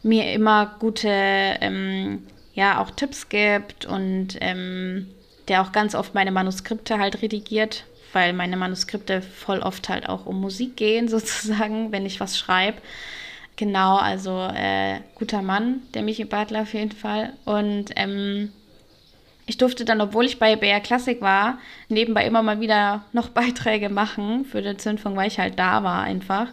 [0.03, 5.09] mir immer gute, ähm, ja, auch Tipps gibt und ähm,
[5.49, 7.85] der auch ganz oft meine Manuskripte halt redigiert
[8.17, 12.79] weil meine Manuskripte voll oft halt auch um Musik gehen, sozusagen, wenn ich was schreibe.
[13.57, 17.35] Genau, also äh, guter Mann, der Michi Bartler auf jeden Fall.
[17.45, 18.53] Und ähm,
[19.47, 23.89] ich durfte dann, obwohl ich bei BR Classic war, nebenbei immer mal wieder noch Beiträge
[23.89, 26.49] machen für den Zündfunk, weil ich halt da war einfach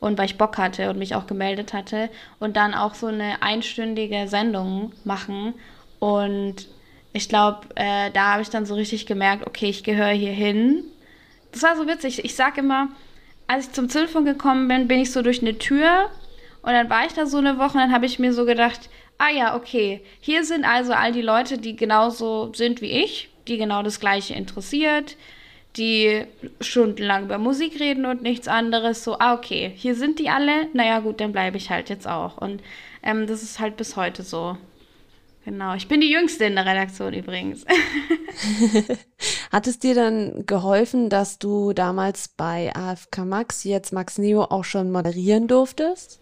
[0.00, 2.08] und weil ich Bock hatte und mich auch gemeldet hatte
[2.40, 5.54] und dann auch so eine einstündige Sendung machen.
[5.98, 6.68] Und
[7.12, 10.84] ich glaube, äh, da habe ich dann so richtig gemerkt, okay, ich gehöre hier hin.
[11.52, 12.24] Das war so witzig.
[12.24, 12.88] Ich sag immer,
[13.46, 16.10] als ich zum Zündfunk gekommen bin, bin ich so durch eine Tür
[16.62, 18.88] und dann war ich da so eine Woche und dann habe ich mir so gedacht,
[19.18, 23.58] ah ja, okay, hier sind also all die Leute, die genauso sind wie ich, die
[23.58, 25.16] genau das gleiche interessiert,
[25.76, 26.24] die
[26.60, 29.04] stundenlang über Musik reden und nichts anderes.
[29.04, 30.68] So, ah, okay, hier sind die alle.
[30.72, 32.38] Naja, gut, dann bleibe ich halt jetzt auch.
[32.38, 32.62] Und
[33.02, 34.56] ähm, das ist halt bis heute so.
[35.44, 37.64] Genau, ich bin die Jüngste in der Redaktion übrigens.
[39.52, 44.64] Hat es dir dann geholfen, dass du damals bei AFK Max, jetzt Max Neo, auch
[44.64, 46.20] schon moderieren durftest?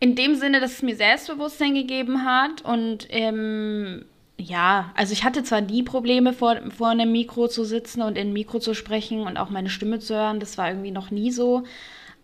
[0.00, 4.06] In dem Sinne, dass es mir Selbstbewusstsein gegeben hat und ähm,
[4.38, 8.32] ja, also ich hatte zwar nie Probleme, vor, vor einem Mikro zu sitzen und in
[8.32, 11.64] Mikro zu sprechen und auch meine Stimme zu hören, das war irgendwie noch nie so,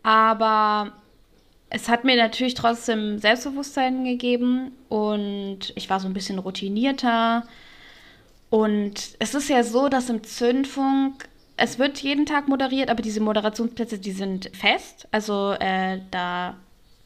[0.03, 0.95] aber
[1.69, 7.47] es hat mir natürlich trotzdem Selbstbewusstsein gegeben und ich war so ein bisschen routinierter.
[8.51, 13.21] Und es ist ja so, dass im Zündfunk, es wird jeden Tag moderiert, aber diese
[13.21, 15.09] Moderationsplätze, die sind fest.
[15.11, 16.55] Also äh, da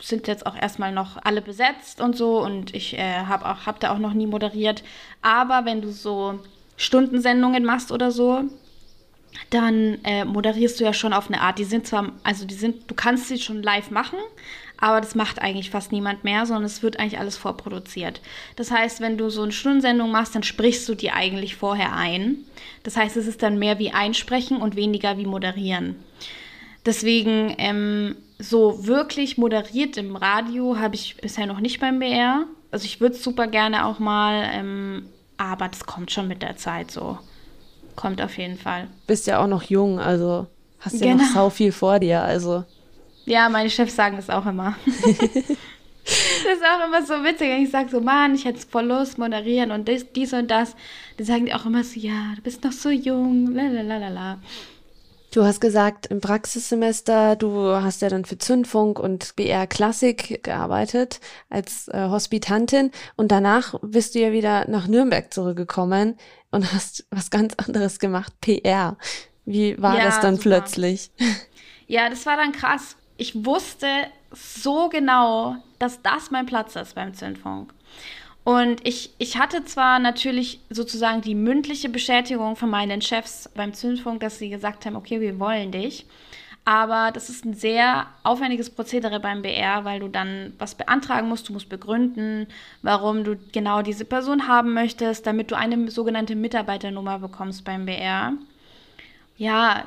[0.01, 3.93] sind jetzt auch erstmal noch alle besetzt und so und ich äh, habe hab da
[3.93, 4.83] auch noch nie moderiert.
[5.23, 6.39] Aber wenn du so
[6.77, 8.45] Stundensendungen machst oder so,
[9.51, 11.59] dann äh, moderierst du ja schon auf eine Art.
[11.59, 14.19] Die sind zwar, also die sind, du kannst sie schon live machen,
[14.79, 18.21] aber das macht eigentlich fast niemand mehr, sondern es wird eigentlich alles vorproduziert.
[18.57, 22.39] Das heißt, wenn du so eine Stundensendung machst, dann sprichst du die eigentlich vorher ein.
[22.83, 25.97] Das heißt, es ist dann mehr wie einsprechen und weniger wie moderieren.
[26.87, 32.47] Deswegen ähm, so wirklich moderiert im Radio habe ich bisher noch nicht beim BR.
[32.71, 36.57] Also ich würde es super gerne auch mal, ähm, aber das kommt schon mit der
[36.57, 37.19] Zeit so.
[37.97, 38.89] Kommt auf jeden Fall.
[39.07, 40.47] Bist ja auch noch jung, also
[40.79, 41.23] hast ja genau.
[41.23, 42.65] noch sau viel vor dir, also.
[43.27, 44.75] Ja, meine Chefs sagen das auch immer.
[44.87, 49.19] das ist auch immer so witzig, wenn ich sage so, Mann, ich hätte voll Lust,
[49.19, 50.75] moderieren und dies, dies und das.
[51.17, 54.39] Dann sagen die auch immer so, ja, du bist noch so jung, la.
[55.33, 61.21] Du hast gesagt, im Praxissemester, du hast ja dann für Zündfunk und BR Klassik gearbeitet
[61.49, 66.17] als äh, Hospitantin und danach bist du ja wieder nach Nürnberg zurückgekommen
[66.51, 68.97] und hast was ganz anderes gemacht, PR.
[69.45, 70.61] Wie war ja, das dann super.
[70.61, 71.11] plötzlich?
[71.87, 72.95] Ja, das war dann krass.
[73.17, 73.89] Ich wusste
[74.31, 77.75] so genau, dass das mein Platz ist beim Zündfunk.
[78.43, 84.21] Und ich, ich hatte zwar natürlich sozusagen die mündliche Bestätigung von meinen Chefs beim Zündfunk,
[84.21, 86.07] dass sie gesagt haben, okay, wir wollen dich.
[86.65, 91.49] Aber das ist ein sehr aufwendiges Prozedere beim BR, weil du dann was beantragen musst.
[91.49, 92.47] Du musst begründen,
[92.83, 98.35] warum du genau diese Person haben möchtest, damit du eine sogenannte Mitarbeiternummer bekommst beim BR.
[99.37, 99.85] Ja,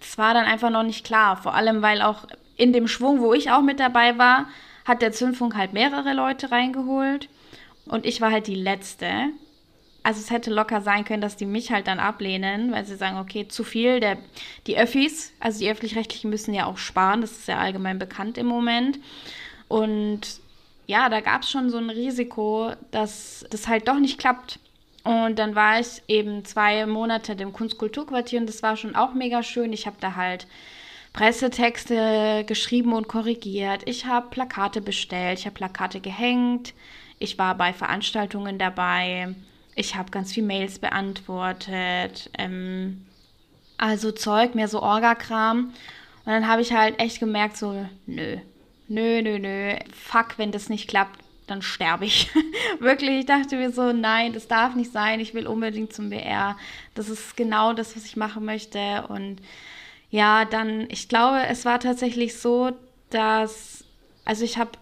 [0.00, 1.36] das war dann einfach noch nicht klar.
[1.36, 4.46] Vor allem, weil auch in dem Schwung, wo ich auch mit dabei war,
[4.84, 7.28] hat der Zündfunk halt mehrere Leute reingeholt.
[7.88, 9.30] Und ich war halt die Letzte.
[10.02, 13.18] Also es hätte locker sein können, dass die mich halt dann ablehnen, weil sie sagen,
[13.18, 14.00] okay, zu viel.
[14.00, 14.16] Der,
[14.66, 18.46] die Öffis, also die öffentlich-rechtlichen müssen ja auch sparen, das ist ja allgemein bekannt im
[18.46, 18.98] Moment.
[19.68, 20.40] Und
[20.86, 24.58] ja, da gab es schon so ein Risiko, dass das halt doch nicht klappt.
[25.04, 29.42] Und dann war ich eben zwei Monate im Kunstkulturquartier und das war schon auch mega
[29.42, 29.72] schön.
[29.72, 30.46] Ich habe da halt
[31.12, 33.82] Pressetexte geschrieben und korrigiert.
[33.86, 36.74] Ich habe Plakate bestellt, ich habe Plakate gehängt.
[37.18, 39.34] Ich war bei Veranstaltungen dabei.
[39.74, 42.30] Ich habe ganz viel Mails beantwortet.
[42.36, 43.06] Ähm,
[43.76, 45.72] also Zeug, mehr so Orgakram.
[46.24, 48.38] Und dann habe ich halt echt gemerkt, so, nö,
[48.88, 52.30] nö, nö, nö, fuck, wenn das nicht klappt, dann sterbe ich.
[52.80, 56.56] Wirklich, ich dachte mir so, nein, das darf nicht sein, ich will unbedingt zum BR.
[56.94, 59.06] Das ist genau das, was ich machen möchte.
[59.08, 59.40] Und
[60.10, 62.72] ja, dann, ich glaube, es war tatsächlich so,
[63.10, 63.84] dass,
[64.24, 64.72] also ich habe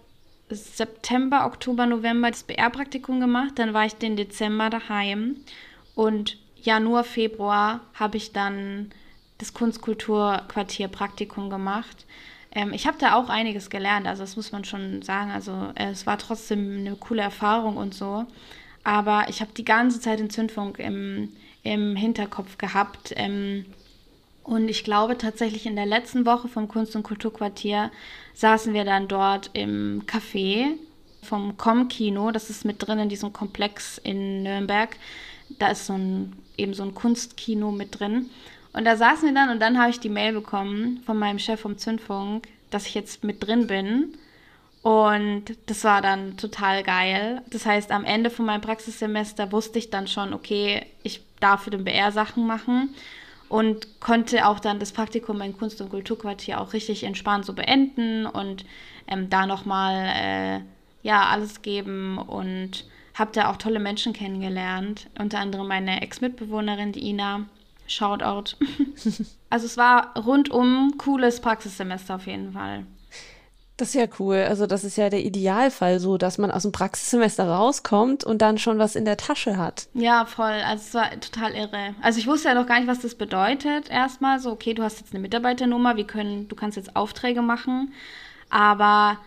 [0.49, 3.53] September, Oktober, November das BR-Praktikum gemacht.
[3.55, 5.37] Dann war ich den Dezember daheim.
[5.95, 8.91] Und Januar, Februar habe ich dann
[9.37, 12.05] das Kunstkulturquartier-Praktikum gemacht.
[12.51, 15.31] Ähm, ich habe da auch einiges gelernt, also das muss man schon sagen.
[15.31, 18.25] Also äh, es war trotzdem eine coole Erfahrung und so.
[18.83, 21.29] Aber ich habe die ganze Zeit den Zündfunk im,
[21.63, 23.13] im Hinterkopf gehabt.
[23.15, 23.65] Ähm,
[24.43, 27.91] und ich glaube tatsächlich in der letzten Woche vom Kunst- und Kulturquartier
[28.37, 30.75] saßen wir dann dort im Café
[31.23, 32.31] vom Com-Kino.
[32.31, 34.95] Das ist mit drin in diesem Komplex in Nürnberg.
[35.57, 38.29] Da ist so ein, eben so ein Kunstkino mit drin.
[38.73, 41.59] Und da saßen wir dann und dann habe ich die Mail bekommen von meinem Chef
[41.59, 44.13] vom Zündfunk, dass ich jetzt mit drin bin.
[44.83, 47.41] Und das war dann total geil.
[47.49, 51.71] Das heißt, am Ende von meinem Praxissemester wusste ich dann schon, okay, ich darf für
[51.71, 52.93] den BR Sachen machen
[53.49, 58.25] und konnte auch dann das Praktikum in Kunst- und Kulturquartier auch richtig entspannt so beenden
[58.25, 58.65] und
[59.07, 60.59] ähm, da nochmal äh,
[61.07, 65.09] ja, alles geben und habe da auch tolle Menschen kennengelernt.
[65.17, 67.45] Unter anderem meine Ex-Mitbewohnerin, die Ina.
[67.87, 68.57] Shoutout.
[69.49, 72.85] also es war rundum cooles Praxissemester auf jeden Fall.
[73.77, 74.37] Das ist ja cool.
[74.37, 78.57] Also das ist ja der Idealfall so, dass man aus dem Praxissemester rauskommt und dann
[78.57, 79.87] schon was in der Tasche hat.
[79.93, 80.61] Ja, voll.
[80.65, 81.93] Also es war total irre.
[82.01, 83.91] Also ich wusste ja noch gar nicht, was das bedeutet.
[83.91, 87.93] Erstmal so, okay, du hast jetzt eine Mitarbeiternummer, wir können, du kannst jetzt Aufträge machen.
[88.49, 89.19] Aber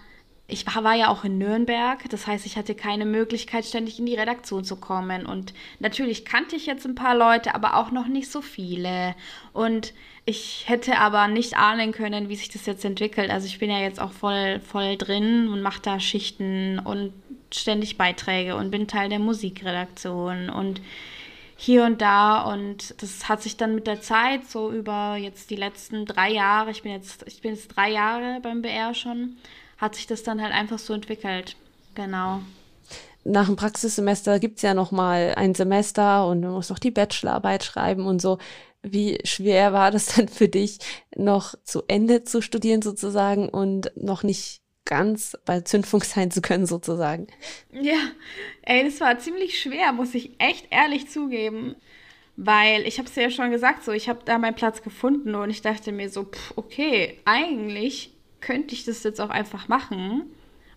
[0.51, 4.15] ich war, ja auch in Nürnberg, das heißt, ich hatte keine Möglichkeit, ständig in die
[4.15, 5.27] Redaktion zu kommen.
[5.27, 9.15] Und natürlich kannte ich jetzt ein paar Leute, aber auch noch nicht so viele.
[9.53, 9.93] Und
[10.25, 13.31] ich hätte aber nicht ahnen können, wie sich das jetzt entwickelt.
[13.31, 17.13] Also ich bin ja jetzt auch voll, voll drin und mache da Schichten und
[17.53, 20.81] ständig Beiträge und bin Teil der Musikredaktion und
[21.57, 25.57] hier und da und das hat sich dann mit der Zeit so über jetzt die
[25.57, 29.37] letzten drei Jahre, ich bin jetzt, ich bin jetzt drei Jahre beim BR schon,
[29.81, 31.57] hat sich das dann halt einfach so entwickelt.
[31.95, 32.41] Genau.
[33.25, 36.91] Nach dem Praxissemester gibt es ja noch mal ein Semester und du musst auch die
[36.91, 38.39] Bachelorarbeit schreiben und so.
[38.83, 40.79] Wie schwer war das dann für dich,
[41.17, 46.67] noch zu Ende zu studieren sozusagen und noch nicht ganz bei Zündfunk sein zu können
[46.67, 47.27] sozusagen?
[47.71, 47.99] Ja,
[48.63, 51.77] ey, das war ziemlich schwer, muss ich echt ehrlich zugeben.
[52.37, 55.51] Weil ich habe es ja schon gesagt, so ich habe da meinen Platz gefunden und
[55.51, 60.25] ich dachte mir so, pff, okay, eigentlich könnte ich das jetzt auch einfach machen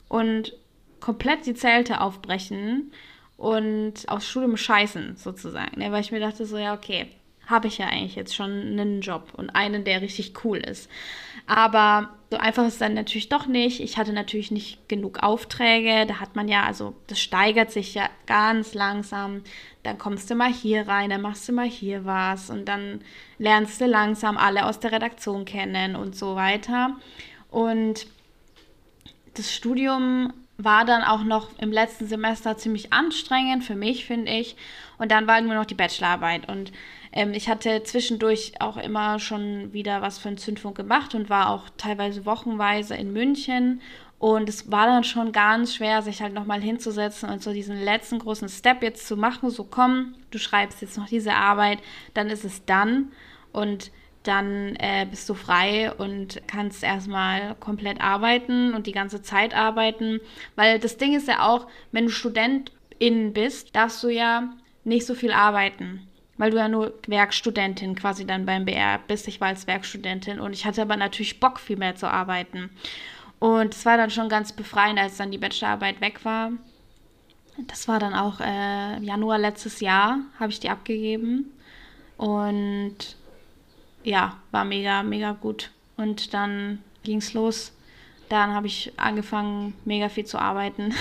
[0.09, 0.53] und
[0.99, 2.91] komplett die Zelte aufbrechen
[3.37, 5.79] und aus Studium scheißen, sozusagen.
[5.79, 5.91] Ne?
[5.91, 7.07] Weil ich mir dachte, so, ja, okay,
[7.47, 10.89] habe ich ja eigentlich jetzt schon einen Job und einen, der richtig cool ist.
[11.45, 13.81] Aber so einfach ist es dann natürlich doch nicht.
[13.81, 16.05] Ich hatte natürlich nicht genug Aufträge.
[16.05, 19.41] Da hat man ja, also das steigert sich ja ganz langsam.
[19.83, 23.01] Dann kommst du mal hier rein, dann machst du mal hier was und dann
[23.39, 26.95] lernst du langsam alle aus der Redaktion kennen und so weiter.
[27.53, 28.07] Und
[29.35, 34.55] das Studium war dann auch noch im letzten Semester ziemlich anstrengend für mich, finde ich.
[34.97, 36.49] Und dann war nur noch die Bachelorarbeit.
[36.49, 36.71] Und
[37.11, 41.49] ähm, ich hatte zwischendurch auch immer schon wieder was für einen Zündfunk gemacht und war
[41.49, 43.81] auch teilweise wochenweise in München.
[44.17, 48.17] Und es war dann schon ganz schwer, sich halt nochmal hinzusetzen und so diesen letzten
[48.17, 49.51] großen Step jetzt zu machen.
[49.51, 51.77] So, komm, du schreibst jetzt noch diese Arbeit,
[52.15, 53.11] dann ist es dann.
[53.51, 53.91] Und
[54.23, 60.19] dann äh, bist du frei und kannst erstmal komplett arbeiten und die ganze Zeit arbeiten.
[60.55, 65.13] Weil das Ding ist ja auch, wenn du Studentin bist, darfst du ja nicht so
[65.15, 66.07] viel arbeiten.
[66.37, 69.27] Weil du ja nur Werkstudentin quasi dann beim BR bist.
[69.27, 72.69] Ich war als Werkstudentin und ich hatte aber natürlich Bock, viel mehr zu arbeiten.
[73.39, 76.51] Und es war dann schon ganz befreiend, als dann die Bachelorarbeit weg war.
[77.67, 81.51] Das war dann auch äh, Januar letztes Jahr, habe ich die abgegeben.
[82.17, 83.17] Und
[84.03, 85.71] ja, war mega, mega gut.
[85.97, 87.73] Und dann ging es los.
[88.29, 90.93] Dann habe ich angefangen, mega viel zu arbeiten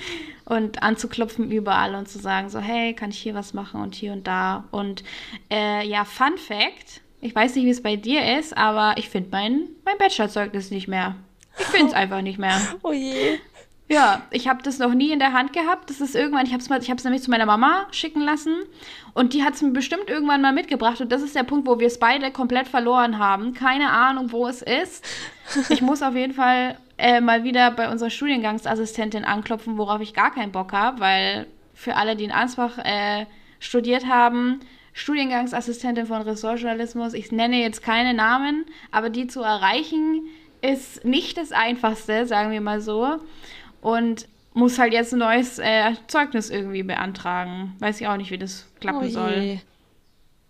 [0.44, 4.12] und anzuklopfen überall und zu sagen, so, hey, kann ich hier was machen und hier
[4.12, 4.64] und da.
[4.70, 5.04] Und
[5.50, 9.28] äh, ja, Fun Fact, ich weiß nicht, wie es bei dir ist, aber ich finde
[9.32, 11.16] mein, mein Bachelorzeugnis nicht mehr.
[11.58, 12.58] Ich finde es einfach nicht mehr.
[12.82, 13.38] Oh je.
[13.90, 15.88] Ja, ich habe das noch nie in der Hand gehabt.
[15.88, 18.54] Das ist irgendwann, ich habe es ich nämlich zu meiner Mama schicken lassen
[19.14, 21.80] und die hat es mir bestimmt irgendwann mal mitgebracht und das ist der Punkt, wo
[21.80, 23.54] wir es beide komplett verloren haben.
[23.54, 25.04] Keine Ahnung, wo es ist.
[25.70, 30.34] Ich muss auf jeden Fall äh, mal wieder bei unserer Studiengangsassistentin anklopfen, worauf ich gar
[30.34, 33.24] keinen Bock habe, weil für alle, die in Ansbach äh,
[33.58, 34.60] studiert haben,
[34.92, 40.26] Studiengangsassistentin von Ressortjournalismus, ich nenne jetzt keine Namen, aber die zu erreichen
[40.60, 43.18] ist nicht das Einfachste, sagen wir mal so
[43.80, 47.76] und muss halt jetzt ein neues äh, Zeugnis irgendwie beantragen.
[47.78, 49.60] Weiß ich auch nicht, wie das klappen oh soll.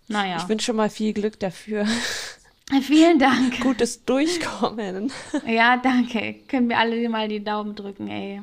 [0.07, 0.37] Naja.
[0.37, 1.85] Ich wünsche schon mal viel Glück dafür.
[2.81, 3.61] Vielen Dank.
[3.61, 5.11] Gutes Durchkommen.
[5.47, 6.35] Ja, danke.
[6.47, 8.41] Können wir alle mal die Daumen drücken, ey.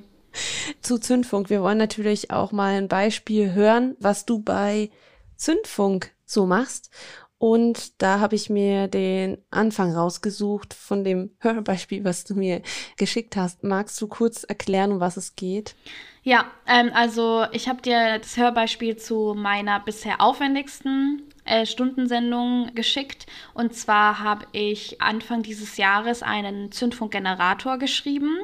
[0.80, 1.48] Zu Zündfunk.
[1.48, 4.90] Wir wollen natürlich auch mal ein Beispiel hören, was du bei
[5.36, 6.90] Zündfunk so machst.
[7.38, 12.62] Und da habe ich mir den Anfang rausgesucht von dem Hörbeispiel, was du mir
[12.96, 13.62] geschickt hast.
[13.62, 15.74] Magst du kurz erklären, um was es geht?
[16.22, 23.26] Ja, ähm, also ich habe dir das Hörbeispiel zu meiner bisher aufwendigsten äh, Stundensendung geschickt.
[23.54, 28.38] Und zwar habe ich Anfang dieses Jahres einen Zündfunkgenerator geschrieben.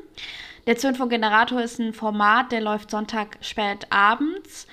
[0.66, 4.68] Der Zündfunkgenerator ist ein Format, der läuft Sonntag spät abends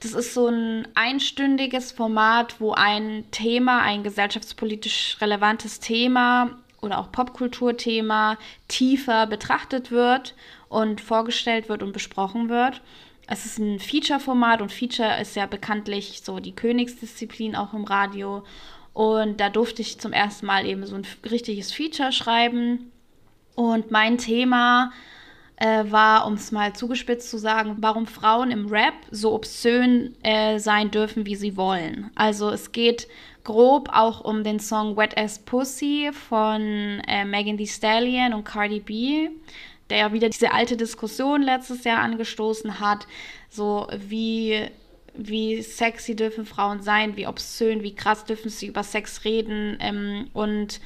[0.00, 7.10] Das ist so ein einstündiges Format, wo ein Thema, ein gesellschaftspolitisch relevantes Thema oder auch
[7.10, 8.36] Popkulturthema
[8.68, 10.34] tiefer betrachtet wird
[10.68, 12.82] und vorgestellt wird und besprochen wird.
[13.26, 18.44] Es ist ein Feature-Format und Feature ist ja bekanntlich so die Königsdisziplin auch im Radio.
[18.92, 22.92] Und da durfte ich zum ersten Mal eben so ein richtiges Feature schreiben.
[23.54, 24.92] Und mein Thema
[25.56, 30.58] äh, war, um es mal zugespitzt zu sagen, warum Frauen im Rap so obszön äh,
[30.58, 32.10] sein dürfen, wie sie wollen.
[32.14, 33.08] Also es geht
[33.44, 38.80] grob auch um den Song Wet As Pussy von äh, Megan Thee Stallion und Cardi
[38.80, 39.30] B,
[39.88, 43.06] der ja wieder diese alte Diskussion letztes Jahr angestoßen hat,
[43.48, 44.68] so wie
[45.18, 50.28] wie sexy dürfen Frauen sein, wie obszön, wie krass dürfen sie über Sex reden ähm,
[50.34, 50.80] und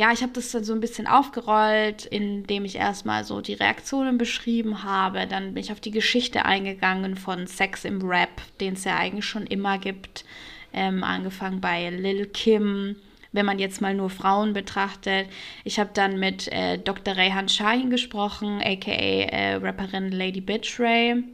[0.00, 4.16] ja, ich habe das dann so ein bisschen aufgerollt, indem ich erstmal so die Reaktionen
[4.16, 5.26] beschrieben habe.
[5.26, 8.30] Dann bin ich auf die Geschichte eingegangen von Sex im Rap,
[8.60, 10.24] den es ja eigentlich schon immer gibt.
[10.72, 12.96] Ähm, angefangen bei Lil Kim,
[13.32, 15.28] wenn man jetzt mal nur Frauen betrachtet.
[15.64, 17.14] Ich habe dann mit äh, Dr.
[17.14, 21.24] Rayhan Shahin gesprochen, aka äh, Rapperin Lady Bitch Ray.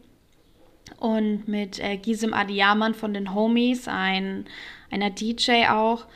[0.98, 4.46] Und mit äh, Gizem Adiyaman von den Homies, ein,
[4.90, 6.06] einer DJ auch.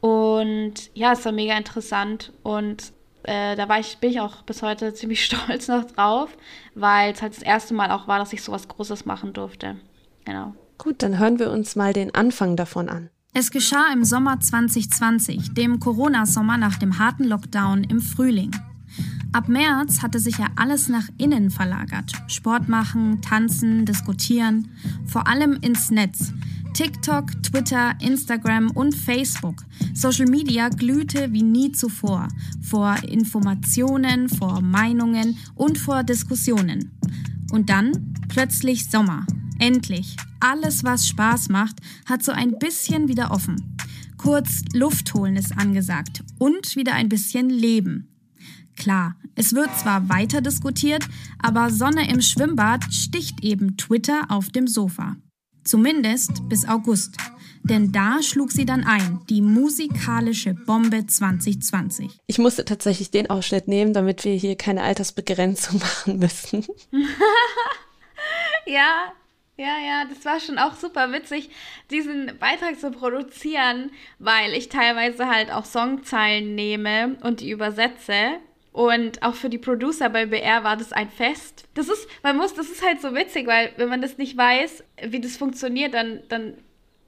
[0.00, 2.92] Und ja, es war mega interessant und
[3.24, 6.30] äh, da war ich, bin ich auch bis heute ziemlich stolz noch drauf,
[6.74, 9.76] weil es halt das erste Mal auch war, dass ich sowas Großes machen durfte.
[10.24, 10.54] Genau.
[10.78, 13.10] Gut, dann hören wir uns mal den Anfang davon an.
[13.32, 18.50] Es geschah im Sommer 2020, dem Corona-Sommer nach dem harten Lockdown im Frühling.
[19.32, 22.12] Ab März hatte sich ja alles nach innen verlagert.
[22.26, 24.72] Sport machen, tanzen, diskutieren,
[25.06, 26.32] vor allem ins Netz.
[26.72, 29.64] TikTok, Twitter, Instagram und Facebook.
[29.94, 32.28] Social Media glühte wie nie zuvor
[32.62, 36.98] vor Informationen, vor Meinungen und vor Diskussionen.
[37.52, 39.26] Und dann plötzlich Sommer.
[39.58, 40.16] Endlich.
[40.40, 43.76] Alles, was Spaß macht, hat so ein bisschen wieder offen.
[44.16, 48.08] Kurz Luft holen ist angesagt und wieder ein bisschen Leben.
[48.76, 51.06] Klar, es wird zwar weiter diskutiert,
[51.38, 55.16] aber Sonne im Schwimmbad sticht eben Twitter auf dem Sofa.
[55.64, 57.16] Zumindest bis August.
[57.62, 62.18] Denn da schlug sie dann ein, die musikalische Bombe 2020.
[62.26, 66.66] Ich musste tatsächlich den Ausschnitt nehmen, damit wir hier keine Altersbegrenzung machen müssen.
[68.66, 69.12] ja,
[69.56, 71.50] ja, ja, das war schon auch super witzig,
[71.90, 78.38] diesen Beitrag zu produzieren, weil ich teilweise halt auch Songzeilen nehme und die übersetze
[78.72, 81.64] und auch für die Producer bei BR war das ein Fest.
[81.74, 84.84] Das ist, man muss, das ist halt so witzig, weil wenn man das nicht weiß,
[85.08, 86.54] wie das funktioniert, dann, dann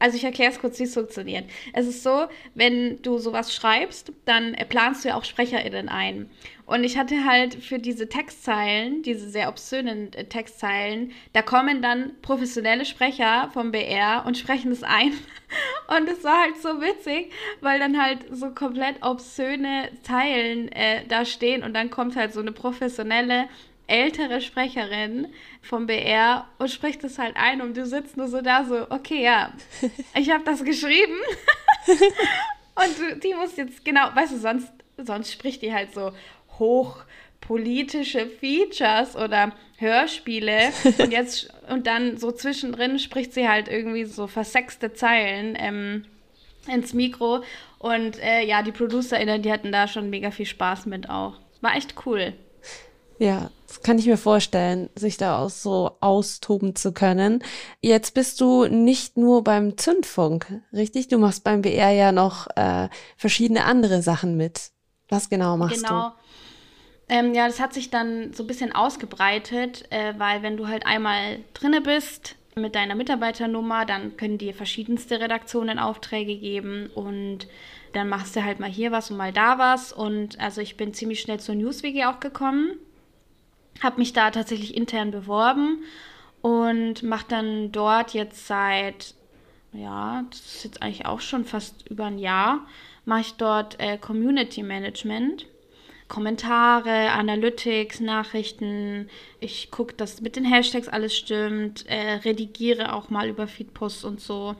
[0.02, 1.44] also ich erkläre es kurz, wie es funktioniert.
[1.72, 2.26] Es ist so,
[2.56, 6.28] wenn du sowas schreibst, dann planst du ja auch SprecherInnen ein.
[6.66, 12.14] Und ich hatte halt für diese Textzeilen, diese sehr obszönen äh, Textzeilen, da kommen dann
[12.20, 15.12] professionelle Sprecher vom BR und sprechen es ein.
[15.96, 17.30] Und es war halt so witzig,
[17.60, 22.40] weil dann halt so komplett obszöne Zeilen äh, da stehen und dann kommt halt so
[22.40, 23.48] eine professionelle
[23.92, 25.28] ältere Sprecherin
[25.60, 29.22] vom BR und spricht das halt ein und du sitzt nur so da so, okay,
[29.22, 29.52] ja,
[30.18, 31.18] ich habe das geschrieben
[31.86, 36.12] und die muss jetzt, genau, weißt du, sonst, sonst spricht die halt so
[36.58, 44.26] hochpolitische Features oder Hörspiele und jetzt und dann so zwischendrin spricht sie halt irgendwie so
[44.26, 46.04] versexte Zeilen ähm,
[46.66, 47.42] ins Mikro
[47.78, 51.34] und äh, ja, die ProducerInnen, die hatten da schon mega viel Spaß mit auch.
[51.60, 52.32] War echt cool.
[53.18, 57.42] Ja, das kann ich mir vorstellen, sich da auch so austoben zu können.
[57.80, 61.08] Jetzt bist du nicht nur beim Zündfunk, richtig?
[61.08, 64.72] Du machst beim BR ja noch äh, verschiedene andere Sachen mit.
[65.08, 66.10] Was genau machst genau.
[66.10, 66.14] du?
[67.08, 70.86] Ähm, ja, das hat sich dann so ein bisschen ausgebreitet, äh, weil wenn du halt
[70.86, 77.48] einmal drinne bist mit deiner Mitarbeiternummer, dann können dir verschiedenste Redaktionen Aufträge geben und
[77.94, 79.92] dann machst du halt mal hier was und mal da was.
[79.92, 82.78] Und also ich bin ziemlich schnell zur NewsWG auch gekommen
[83.80, 85.82] habe mich da tatsächlich intern beworben
[86.40, 89.14] und mache dann dort jetzt seit,
[89.72, 92.66] ja, das ist jetzt eigentlich auch schon fast über ein Jahr,
[93.04, 95.46] mache ich dort äh, Community Management.
[96.08, 99.08] Kommentare, Analytics, Nachrichten.
[99.40, 104.20] Ich gucke, dass mit den Hashtags alles stimmt, äh, redigiere auch mal über Feedposts und
[104.20, 104.54] so.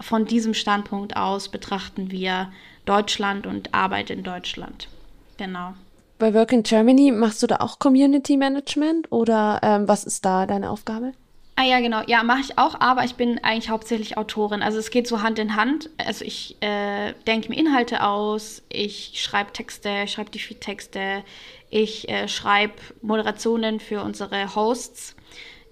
[0.00, 2.50] Von diesem Standpunkt aus betrachten wir
[2.86, 4.88] Deutschland und Arbeit in Deutschland.
[5.36, 5.74] Genau.
[6.18, 10.46] Bei Work in Germany machst du da auch Community Management oder ähm, was ist da
[10.46, 11.12] deine Aufgabe?
[11.60, 12.00] Ah ja, genau.
[12.06, 14.62] Ja, mache ich auch, aber ich bin eigentlich hauptsächlich Autorin.
[14.62, 15.90] Also es geht so Hand in Hand.
[15.98, 21.22] Also ich äh, denke mir Inhalte aus, ich schreibe Texte, ich schreibe die Texte,
[21.68, 25.14] ich äh, schreibe Moderationen für unsere Hosts.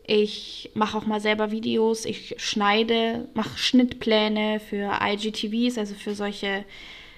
[0.06, 6.66] Ich mache auch mal selber Videos, ich schneide, mache Schnittpläne für IGTVs, also für solche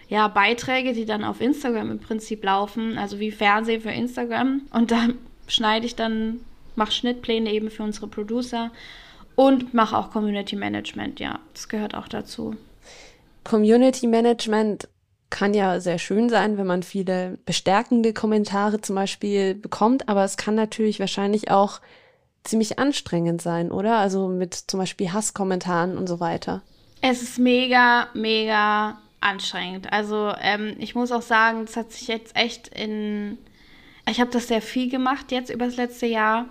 [0.09, 4.63] ja, Beiträge, die dann auf Instagram im Prinzip laufen, also wie Fernsehen für Instagram.
[4.73, 5.09] Und da
[5.49, 6.45] schneide ich dann
[6.77, 8.71] mache Schnittpläne eben für unsere Producer
[9.35, 12.57] und mache auch Community Management, ja, das gehört auch dazu.
[13.45, 14.89] Community Management
[15.31, 20.37] kann ja sehr schön sein, wenn man viele bestärkende Kommentare zum Beispiel bekommt, aber es
[20.37, 21.81] kann natürlich wahrscheinlich auch
[22.45, 23.99] ziemlich anstrengend sein, oder?
[23.99, 26.63] Also mit zum Beispiel Hasskommentaren und so weiter.
[27.01, 29.93] Es ist mega, mega anstrengend.
[29.93, 33.39] Also ähm, ich muss auch sagen, es hat sich jetzt echt in
[34.09, 36.47] ich habe das sehr viel gemacht jetzt über das letzte Jahr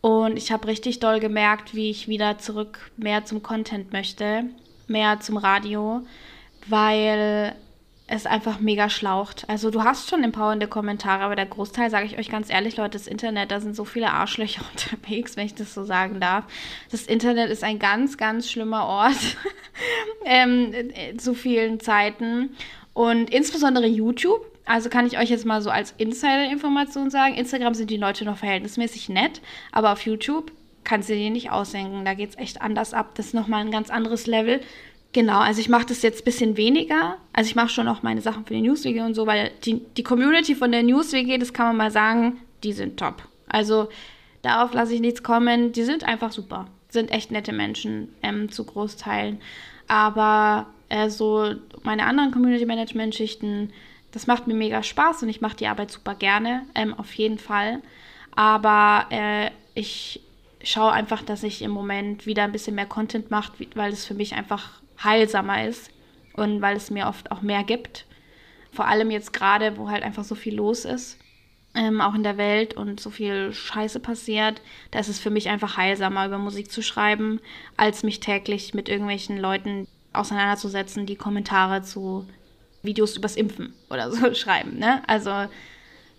[0.00, 4.44] und ich habe richtig doll gemerkt, wie ich wieder zurück mehr zum Content möchte,
[4.86, 6.02] mehr zum Radio,
[6.66, 7.54] weil
[8.08, 9.44] es einfach mega schlaucht.
[9.48, 12.90] Also du hast schon empowernde Kommentare, aber der Großteil, sage ich euch ganz ehrlich, Leute,
[12.90, 16.44] das Internet, da sind so viele Arschlöcher unterwegs, wenn ich das so sagen darf.
[16.90, 19.36] Das Internet ist ein ganz, ganz schlimmer Ort
[20.24, 20.72] ähm,
[21.18, 22.50] zu vielen Zeiten.
[22.92, 27.88] Und insbesondere YouTube also kann ich euch jetzt mal so als Insider-Information sagen, Instagram sind
[27.88, 29.40] die Leute noch verhältnismäßig nett,
[29.72, 30.52] aber auf YouTube
[30.84, 32.04] kannst du dir nicht aussenken.
[32.04, 33.12] Da geht es echt anders ab.
[33.14, 34.60] Das ist nochmal ein ganz anderes Level.
[35.12, 37.16] Genau, also ich mache das jetzt ein bisschen weniger.
[37.32, 40.02] Also ich mache schon auch meine Sachen für die Newswege und so, weil die, die
[40.02, 43.22] Community von der Newswege, das kann man mal sagen, die sind top.
[43.48, 43.88] Also
[44.42, 45.72] darauf lasse ich nichts kommen.
[45.72, 46.66] Die sind einfach super.
[46.88, 49.40] Sind echt nette Menschen ähm, zu Großteilen.
[49.88, 53.72] Aber äh, so meine anderen Community Management Schichten,
[54.16, 57.38] das macht mir mega Spaß und ich mache die Arbeit super gerne, ähm, auf jeden
[57.38, 57.82] Fall.
[58.34, 60.22] Aber äh, ich
[60.64, 64.14] schaue einfach, dass ich im Moment wieder ein bisschen mehr Content mache, weil es für
[64.14, 65.90] mich einfach heilsamer ist
[66.32, 68.06] und weil es mir oft auch mehr gibt.
[68.72, 71.18] Vor allem jetzt gerade, wo halt einfach so viel los ist,
[71.74, 74.62] ähm, auch in der Welt und so viel Scheiße passiert,
[74.92, 77.38] da ist es für mich einfach heilsamer, über Musik zu schreiben,
[77.76, 82.26] als mich täglich mit irgendwelchen Leuten auseinanderzusetzen, die Kommentare zu
[82.86, 84.78] Videos übers Impfen oder so schreiben.
[84.78, 85.02] Ne?
[85.06, 85.32] Also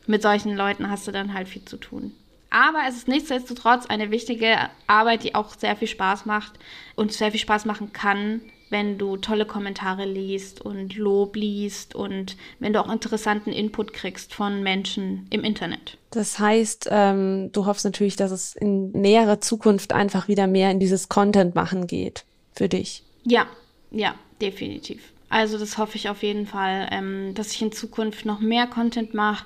[0.06, 2.14] mit solchen Leuten hast du dann halt viel zu tun.
[2.50, 4.56] Aber es ist nichtsdestotrotz eine wichtige
[4.88, 6.54] Arbeit, die auch sehr viel Spaß macht
[6.96, 12.36] und sehr viel Spaß machen kann, wenn du tolle Kommentare liest und Lob liest und
[12.60, 15.98] wenn du auch interessanten Input kriegst von Menschen im Internet.
[16.12, 20.80] Das heißt, ähm, du hoffst natürlich, dass es in näherer Zukunft einfach wieder mehr in
[20.80, 23.04] dieses Content machen geht für dich.
[23.24, 23.48] Ja,
[23.92, 25.02] ja, definitiv.
[25.30, 29.14] Also das hoffe ich auf jeden Fall, ähm, dass ich in Zukunft noch mehr Content
[29.14, 29.46] mache,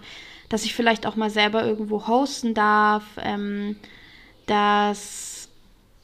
[0.49, 3.77] dass ich vielleicht auch mal selber irgendwo hosten darf, ähm,
[4.45, 5.49] dass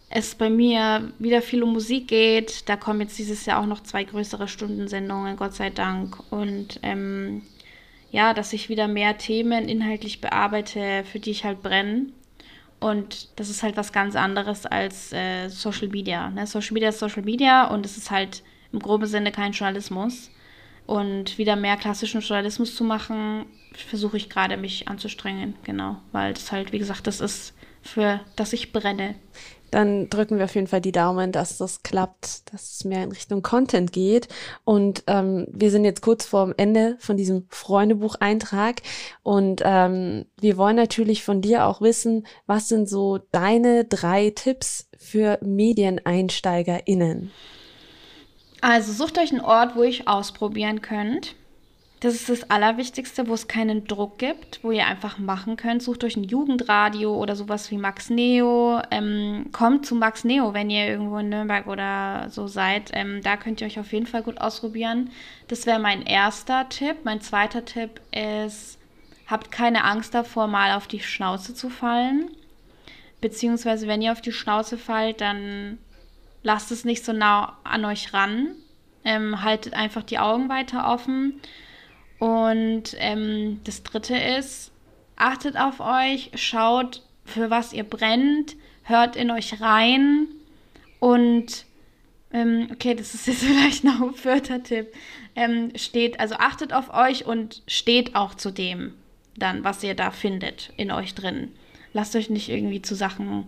[0.10, 2.70] es bei mir wieder viel um Musik geht.
[2.70, 6.18] Da kommen jetzt dieses Jahr auch noch zwei größere Stundensendungen, Gott sei Dank.
[6.32, 7.42] Und ähm,
[8.10, 12.08] ja, dass ich wieder mehr Themen inhaltlich bearbeite, für die ich halt brenne.
[12.80, 16.30] Und das ist halt was ganz anderes als äh, Social Media.
[16.30, 16.48] Ne?
[16.48, 20.30] Social Media ist Social Media und es ist halt im groben Sinne kein Journalismus.
[20.88, 26.52] und wieder mehr klassischen Journalismus zu machen, versuche ich gerade mich anzustrengen, genau, weil das
[26.54, 29.16] halt, wie gesagt, das ist für das ich brenne.
[29.70, 33.12] Dann drücken wir auf jeden Fall die Daumen, dass das klappt, dass es mehr in
[33.12, 34.30] Richtung Content geht.
[34.64, 38.82] Und ähm, wir sind jetzt kurz vor dem Ende von diesem Freundebucheintrag.
[39.24, 44.90] Und ähm, wir wollen natürlich von dir auch wissen, was sind so deine drei Tipps
[44.98, 47.32] für MedieneinsteigerInnen?
[48.68, 51.36] Also sucht euch einen Ort, wo ihr ausprobieren könnt.
[52.02, 55.82] Das ist das Allerwichtigste, wo es keinen Druck gibt, wo ihr einfach machen könnt.
[55.82, 58.82] Sucht euch ein Jugendradio oder sowas wie Max Neo.
[58.92, 62.92] Ähm, kommt zu Max Neo, wenn ihr irgendwo in Nürnberg oder so seid.
[62.92, 65.12] Ähm, da könnt ihr euch auf jeden Fall gut ausprobieren.
[65.48, 66.98] Das wäre mein erster Tipp.
[67.06, 68.80] Mein zweiter Tipp ist,
[69.28, 72.32] habt keine Angst davor, mal auf die Schnauze zu fallen.
[73.22, 75.78] Beziehungsweise, wenn ihr auf die Schnauze fallt, dann
[76.48, 78.56] lasst es nicht so nah an euch ran.
[79.04, 81.42] Ähm, haltet einfach die Augen weiter offen
[82.20, 84.72] und ähm, das dritte ist,
[85.16, 90.28] achtet auf euch, schaut, für was ihr brennt, hört in euch rein
[91.00, 91.66] und
[92.34, 94.94] ähm, okay, das ist jetzt vielleicht noch ein vierter Tipp.
[95.36, 98.94] Ähm, steht, also achtet auf euch und steht auch zu dem
[99.38, 101.52] dann, was ihr da findet in euch drin.
[101.94, 103.46] Lasst euch nicht irgendwie zu Sachen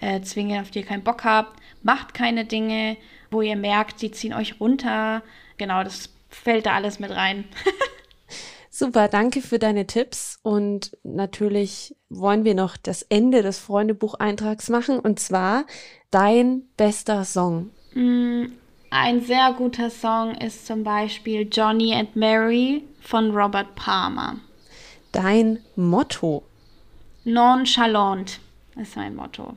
[0.00, 1.59] äh, zwingen, auf die ihr keinen Bock habt.
[1.82, 2.96] Macht keine Dinge,
[3.30, 5.22] wo ihr merkt, die ziehen euch runter.
[5.56, 7.44] Genau, das fällt da alles mit rein.
[8.70, 10.38] Super, danke für deine Tipps.
[10.42, 14.98] Und natürlich wollen wir noch das Ende des Freundebucheintrags machen.
[15.00, 15.64] Und zwar
[16.10, 17.70] dein bester Song.
[17.94, 18.46] Mm,
[18.90, 24.36] ein sehr guter Song ist zum Beispiel Johnny and Mary von Robert Palmer.
[25.12, 26.44] Dein Motto.
[27.24, 28.40] Nonchalant
[28.76, 29.56] ist mein Motto.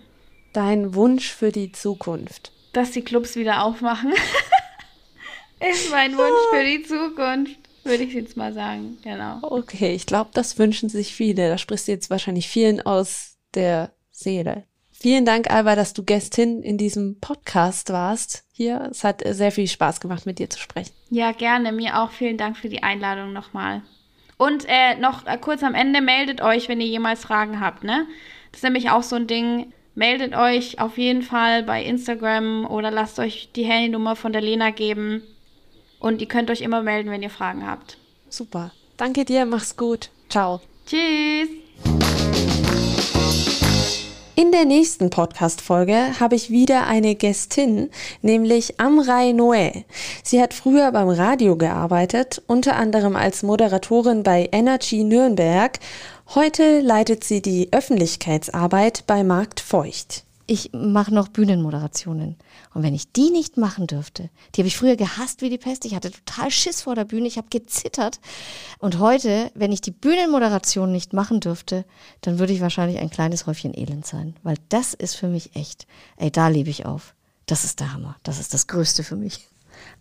[0.53, 2.51] Dein Wunsch für die Zukunft.
[2.73, 4.13] Dass die Clubs wieder aufmachen.
[5.59, 7.57] ist mein Wunsch für die Zukunft.
[7.83, 9.39] Würde ich jetzt mal sagen, genau.
[9.41, 11.49] Okay, ich glaube, das wünschen sich viele.
[11.49, 14.63] Da sprichst du jetzt wahrscheinlich vielen aus der Seele.
[14.91, 18.45] Vielen Dank, Alba, dass du Gästin in diesem Podcast warst.
[18.53, 20.93] Hier, es hat sehr viel Spaß gemacht, mit dir zu sprechen.
[21.09, 21.71] Ja, gerne.
[21.71, 23.81] Mir auch vielen Dank für die Einladung nochmal.
[24.37, 28.05] Und äh, noch äh, kurz am Ende, meldet euch, wenn ihr jemals Fragen habt, ne?
[28.51, 29.73] Das ist nämlich auch so ein Ding.
[29.95, 34.71] Meldet euch auf jeden Fall bei Instagram oder lasst euch die Handynummer von der Lena
[34.71, 35.21] geben.
[35.99, 37.97] Und ihr könnt euch immer melden, wenn ihr Fragen habt.
[38.29, 38.71] Super.
[38.97, 40.09] Danke dir, mach's gut.
[40.29, 40.61] Ciao.
[40.85, 41.49] Tschüss.
[44.35, 47.91] In der nächsten Podcast-Folge habe ich wieder eine Gästin,
[48.23, 49.85] nämlich Amrei Noé.
[50.23, 55.77] Sie hat früher beim Radio gearbeitet, unter anderem als Moderatorin bei Energy Nürnberg.
[56.29, 62.35] Heute leitet sie die Öffentlichkeitsarbeit bei Markt Feucht ich mache noch Bühnenmoderationen.
[62.73, 65.85] Und wenn ich die nicht machen dürfte, die habe ich früher gehasst wie die Pest.
[65.85, 68.19] Ich hatte total Schiss vor der Bühne, ich habe gezittert.
[68.79, 71.85] Und heute, wenn ich die Bühnenmoderation nicht machen dürfte,
[72.21, 74.35] dann würde ich wahrscheinlich ein kleines Häufchen Elend sein.
[74.43, 77.15] Weil das ist für mich echt, ey, da lebe ich auf.
[77.45, 78.17] Das ist der Hammer.
[78.23, 79.47] Das ist das Größte für mich.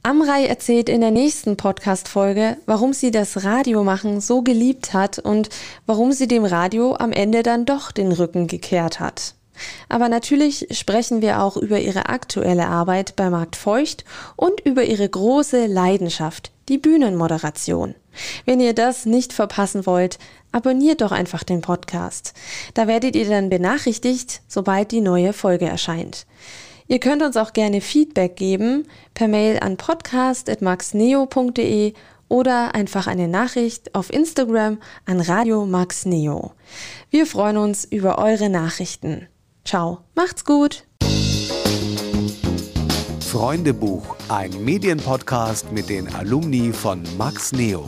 [0.05, 5.49] Amrei erzählt in der nächsten Podcast-Folge, warum sie das Radiomachen so geliebt hat und
[5.87, 9.35] warum sie dem Radio am Ende dann doch den Rücken gekehrt hat.
[9.89, 15.09] Aber natürlich sprechen wir auch über ihre aktuelle Arbeit bei Markt Feucht und über ihre
[15.09, 17.95] große Leidenschaft, die Bühnenmoderation.
[18.45, 20.19] Wenn ihr das nicht verpassen wollt,
[20.51, 22.35] abonniert doch einfach den Podcast.
[22.75, 26.27] Da werdet ihr dann benachrichtigt, sobald die neue Folge erscheint.
[26.93, 31.95] Ihr könnt uns auch gerne Feedback geben per Mail an podcast.maxneo.de
[32.29, 34.77] oder einfach eine Nachricht auf Instagram
[35.07, 36.53] an Radio Max Neo.
[37.09, 39.27] Wir freuen uns über eure Nachrichten.
[39.65, 40.85] Ciao, macht's gut.
[43.21, 47.87] Freundebuch, ein Medienpodcast mit den Alumni von Max Neo.